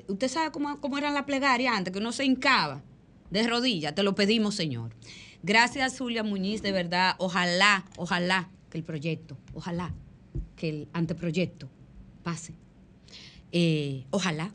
usted 0.09 0.29
sabe 0.29 0.51
cómo, 0.51 0.81
cómo 0.81 0.99
era 0.99 1.11
la 1.11 1.27
plegaria 1.27 1.77
antes, 1.77 1.93
que 1.93 1.99
uno 1.99 2.13
se 2.13 2.25
hincaba 2.25 2.83
de 3.31 3.47
rodillas. 3.47 3.95
Te 3.95 4.03
lo 4.03 4.15
pedimos, 4.15 4.55
Señor. 4.55 4.93
Gracias, 5.43 5.99
Julia 5.99 6.23
Muñiz, 6.23 6.63
de 6.63 6.73
verdad. 6.73 7.15
Ojalá, 7.19 7.85
ojalá 7.97 8.51
que 8.71 8.79
el 8.79 8.85
proyecto, 8.85 9.37
ojalá 9.55 9.95
que 10.57 10.69
el 10.69 10.89
anteproyecto 10.93 11.69
pase. 12.23 12.55
Eh, 13.53 14.05
ojalá. 14.11 14.53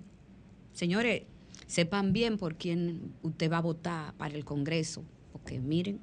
Señores, 0.85 1.21
sepan 1.67 2.11
bien 2.11 2.39
por 2.39 2.55
quién 2.55 3.13
usted 3.21 3.51
va 3.51 3.57
a 3.57 3.61
votar 3.61 4.15
para 4.15 4.33
el 4.33 4.43
Congreso. 4.43 5.05
Porque 5.31 5.59
miren, 5.59 5.99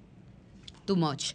too 0.84 0.94
much. 0.94 1.32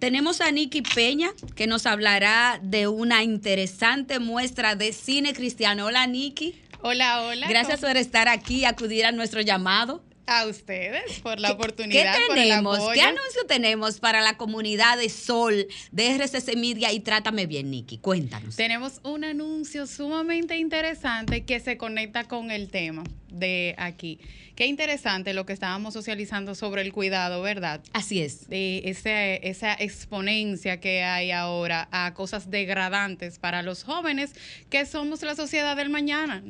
Tenemos 0.00 0.40
a 0.40 0.50
Nikki 0.50 0.82
Peña, 0.82 1.30
que 1.54 1.68
nos 1.68 1.86
hablará 1.86 2.58
de 2.60 2.88
una 2.88 3.22
interesante 3.22 4.18
muestra 4.18 4.74
de 4.74 4.92
cine 4.92 5.32
cristiano. 5.32 5.86
Hola, 5.86 6.08
Nikki. 6.08 6.56
Hola, 6.82 7.22
hola. 7.22 7.46
Gracias 7.48 7.78
¿cómo- 7.78 7.92
por 7.92 7.98
estar 7.98 8.26
aquí 8.26 8.62
y 8.62 8.64
acudir 8.64 9.04
a 9.06 9.12
nuestro 9.12 9.42
llamado. 9.42 10.02
A 10.26 10.46
ustedes 10.46 11.20
por 11.20 11.40
la 11.40 11.48
¿Qué- 11.48 11.54
oportunidad. 11.54 12.14
¿Qué 12.14 12.20
por 12.28 12.38
el 12.38 12.44
tenemos? 12.48 12.76
apoyo. 12.78 12.92
¿Qué 12.94 13.02
anuncio 13.02 13.44
tenemos 13.48 13.98
para 14.00 14.20
la 14.20 14.36
comunidad 14.36 14.96
de 14.98 15.08
Sol, 15.08 15.66
de 15.90 16.06
RCC 16.14 16.56
Media 16.56 16.92
y 16.92 17.00
Trátame 17.00 17.46
Bien, 17.46 17.70
Nikki? 17.70 17.98
Cuéntanos. 17.98 18.56
Tenemos 18.56 19.00
un 19.02 19.24
anuncio 19.24 19.86
sumamente 19.86 20.56
interesante 20.56 21.44
que 21.44 21.60
se 21.60 21.76
conecta 21.76 22.24
con 22.24 22.50
el 22.50 22.68
tema 22.68 23.04
de 23.30 23.74
aquí. 23.78 24.18
Qué 24.54 24.66
interesante 24.66 25.32
lo 25.32 25.46
que 25.46 25.54
estábamos 25.54 25.94
socializando 25.94 26.54
sobre 26.54 26.82
el 26.82 26.92
cuidado, 26.92 27.40
¿verdad? 27.42 27.80
Así 27.92 28.20
es. 28.20 28.48
de 28.48 28.82
ese- 28.84 29.40
esa 29.48 29.72
exponencia 29.74 30.78
que 30.78 31.02
hay 31.02 31.30
ahora 31.30 31.88
a 31.90 32.12
cosas 32.14 32.50
degradantes 32.50 33.38
para 33.38 33.62
los 33.62 33.82
jóvenes 33.82 34.32
que 34.70 34.84
somos 34.86 35.22
la 35.22 35.34
sociedad 35.34 35.74
del 35.76 35.88
mañana. 35.88 36.42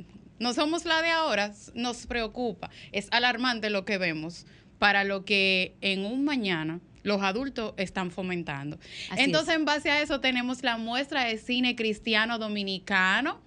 No 0.42 0.54
somos 0.54 0.84
la 0.84 1.02
de 1.02 1.08
ahora, 1.08 1.52
nos 1.74 2.08
preocupa. 2.08 2.68
Es 2.90 3.06
alarmante 3.12 3.70
lo 3.70 3.84
que 3.84 3.96
vemos 3.96 4.44
para 4.80 5.04
lo 5.04 5.24
que 5.24 5.76
en 5.80 6.04
un 6.04 6.24
mañana 6.24 6.80
los 7.04 7.22
adultos 7.22 7.74
están 7.76 8.10
fomentando. 8.10 8.76
Así 9.10 9.22
Entonces, 9.22 9.50
es. 9.50 9.60
en 9.60 9.64
base 9.64 9.90
a 9.92 10.02
eso, 10.02 10.18
tenemos 10.18 10.64
la 10.64 10.78
muestra 10.78 11.26
de 11.26 11.38
cine 11.38 11.76
cristiano 11.76 12.40
dominicano 12.40 13.40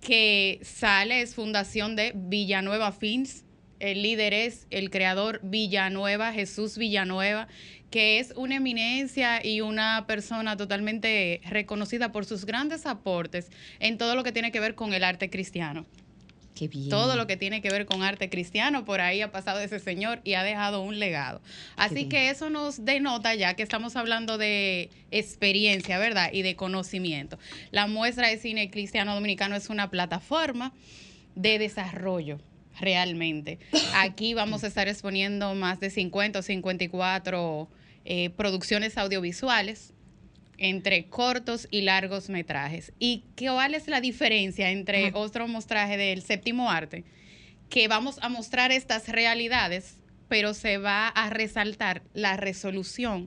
que 0.00 0.60
sale, 0.62 1.20
es 1.20 1.34
fundación 1.34 1.94
de 1.94 2.12
Villanueva 2.14 2.90
Films. 2.92 3.44
El 3.78 4.02
líder 4.02 4.32
es 4.32 4.66
el 4.70 4.88
creador 4.88 5.40
Villanueva, 5.42 6.32
Jesús 6.32 6.78
Villanueva, 6.78 7.48
que 7.90 8.18
es 8.18 8.32
una 8.34 8.56
eminencia 8.56 9.44
y 9.44 9.60
una 9.60 10.06
persona 10.06 10.56
totalmente 10.56 11.42
reconocida 11.44 12.12
por 12.12 12.24
sus 12.24 12.46
grandes 12.46 12.86
aportes 12.86 13.50
en 13.78 13.98
todo 13.98 14.14
lo 14.14 14.24
que 14.24 14.32
tiene 14.32 14.52
que 14.52 14.60
ver 14.60 14.74
con 14.74 14.94
el 14.94 15.04
arte 15.04 15.28
cristiano. 15.28 15.84
Qué 16.54 16.68
bien. 16.68 16.88
Todo 16.88 17.16
lo 17.16 17.26
que 17.26 17.36
tiene 17.36 17.60
que 17.60 17.70
ver 17.70 17.84
con 17.84 18.02
arte 18.02 18.30
cristiano, 18.30 18.84
por 18.84 19.00
ahí 19.00 19.20
ha 19.22 19.32
pasado 19.32 19.60
ese 19.60 19.80
señor 19.80 20.20
y 20.22 20.34
ha 20.34 20.44
dejado 20.44 20.82
un 20.82 21.00
legado. 21.00 21.40
Así 21.76 22.08
que 22.08 22.30
eso 22.30 22.48
nos 22.48 22.84
denota 22.84 23.34
ya 23.34 23.54
que 23.54 23.64
estamos 23.64 23.96
hablando 23.96 24.38
de 24.38 24.90
experiencia, 25.10 25.98
¿verdad? 25.98 26.30
Y 26.32 26.42
de 26.42 26.54
conocimiento. 26.54 27.38
La 27.72 27.88
muestra 27.88 28.28
de 28.28 28.38
cine 28.38 28.70
cristiano 28.70 29.14
dominicano 29.14 29.56
es 29.56 29.68
una 29.68 29.90
plataforma 29.90 30.72
de 31.34 31.58
desarrollo 31.58 32.38
realmente. 32.78 33.58
Aquí 33.94 34.34
vamos 34.34 34.64
a 34.64 34.68
estar 34.68 34.88
exponiendo 34.88 35.54
más 35.54 35.80
de 35.80 35.90
50 35.90 36.38
o 36.38 36.42
54 36.42 37.68
eh, 38.04 38.30
producciones 38.30 38.98
audiovisuales 38.98 39.93
entre 40.64 41.10
cortos 41.10 41.68
y 41.70 41.82
largos 41.82 42.30
metrajes. 42.30 42.94
¿Y 42.98 43.24
cuál 43.38 43.74
es 43.74 43.86
la 43.86 44.00
diferencia 44.00 44.70
entre 44.70 45.12
otro 45.12 45.46
mostraje 45.46 45.98
del 45.98 46.22
séptimo 46.22 46.70
arte? 46.70 47.04
Que 47.68 47.86
vamos 47.86 48.16
a 48.22 48.30
mostrar 48.30 48.72
estas 48.72 49.08
realidades, 49.08 49.98
pero 50.26 50.54
se 50.54 50.78
va 50.78 51.08
a 51.08 51.28
resaltar 51.28 52.02
la 52.14 52.38
resolución 52.38 53.26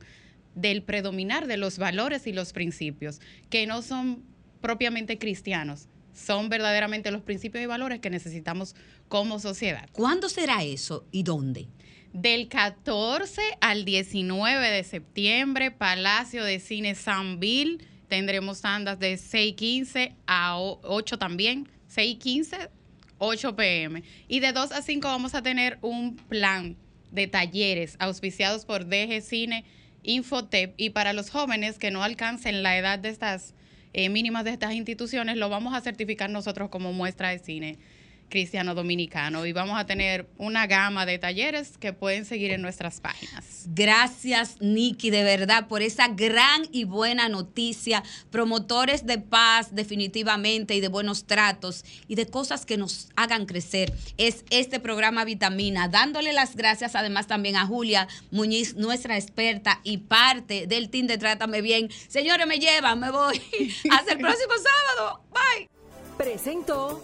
del 0.56 0.82
predominar 0.82 1.46
de 1.46 1.58
los 1.58 1.78
valores 1.78 2.26
y 2.26 2.34
los 2.34 2.54
principios, 2.54 3.22
que 3.52 3.68
no 3.68 3.84
son 3.84 4.24
propiamente 4.60 5.20
cristianos, 5.20 5.90
son 6.16 6.50
verdaderamente 6.50 7.12
los 7.12 7.22
principios 7.22 7.64
y 7.64 7.68
valores 7.68 8.00
que 8.00 8.10
necesitamos 8.10 8.76
como 9.10 9.38
sociedad. 9.38 9.88
¿Cuándo 9.92 10.28
será 10.28 10.64
eso 10.64 11.06
y 11.12 11.22
dónde? 11.22 11.68
Del 12.14 12.48
14 12.48 13.42
al 13.62 13.86
19 13.86 14.70
de 14.70 14.84
septiembre, 14.84 15.72
Palacio 15.72 16.44
de 16.44 16.60
Cine 16.60 16.96
San 16.96 17.40
Bill. 17.40 17.86
Tendremos 18.08 18.62
tandas 18.62 18.98
de 19.00 19.16
6.15 19.16 20.14
a 20.26 20.58
8 20.58 21.18
también. 21.20 21.68
6.15, 21.94 22.70
8 23.18 23.56
pm. 23.56 24.04
Y 24.28 24.40
de 24.40 24.52
2 24.52 24.72
a 24.72 24.82
5 24.82 25.08
vamos 25.08 25.36
a 25.36 25.44
tener 25.44 25.78
un 25.82 26.16
plan 26.16 26.76
de 27.12 27.28
talleres 27.28 27.96
auspiciados 28.00 28.66
por 28.66 28.86
DG 28.86 29.22
Cine 29.22 29.66
Infotep. 30.04 30.74
Y 30.78 30.92
para 30.92 31.14
los 31.14 31.30
jóvenes 31.30 31.78
que 31.78 31.92
no 31.92 32.04
alcancen 32.04 32.64
la 32.64 32.78
edad 32.78 33.00
de 33.00 33.10
estas 33.10 33.54
eh, 33.94 34.10
mínimas 34.10 34.44
de 34.46 34.52
estas 34.52 34.74
instituciones, 34.74 35.38
lo 35.38 35.50
vamos 35.50 35.74
a 35.74 35.82
certificar 35.82 36.30
nosotros 36.30 36.70
como 36.70 36.94
muestra 36.94 37.30
de 37.30 37.40
cine 37.40 37.78
cristiano 38.30 38.76
dominicano 38.76 39.46
y 39.46 39.54
vamos 39.54 39.80
a 39.80 39.86
tener 39.86 40.28
una 40.38 40.68
gama 40.68 41.06
de 41.06 41.18
talleres 41.18 41.78
que 41.78 41.94
pueden 41.94 42.26
seguir 42.26 42.52
en 42.52 42.62
nuestras 42.62 43.00
páginas. 43.00 43.66
Gracias, 43.68 44.58
Nikki, 44.60 45.10
de 45.10 45.24
verdad, 45.24 45.68
por 45.68 45.82
esa 45.82 46.08
gran 46.10 46.64
y 46.72 46.84
buena 46.84 47.30
noticia. 47.30 48.04
Promotores 48.30 49.06
de 49.06 49.18
paz, 49.18 49.74
definitivamente, 49.74 50.76
y 50.76 50.82
de 50.82 50.88
buenos 50.88 51.26
tratos 51.26 51.86
y 52.08 52.16
de 52.16 52.28
cosas 52.28 52.66
que 52.66 52.78
nos 52.78 53.10
hagan 53.16 53.46
crecer. 53.46 53.94
Es 54.18 54.44
este 54.50 54.80
programa 54.80 55.26
Vitamina, 55.26 55.88
dándole 55.88 56.34
las 56.34 56.56
gracias 56.56 56.96
además 56.96 57.28
también 57.28 57.56
a 57.56 57.66
Julia 57.66 58.08
Muñiz, 58.32 58.76
nuestra 58.76 59.18
experta 59.18 59.80
y 59.84 59.98
parte 59.98 60.68
del 60.68 60.90
team 60.90 61.08
de 61.08 61.18
Trátame 61.18 61.62
Bien. 61.62 61.90
Señores, 62.08 62.48
me 62.48 62.60
llevan, 62.60 63.00
me 63.00 63.12
voy. 63.12 63.42
Hasta 63.92 64.14
el 64.14 64.20
próximo 64.20 64.54
sábado. 64.96 65.22
Bye. 65.32 65.70
Presentó 66.18 67.04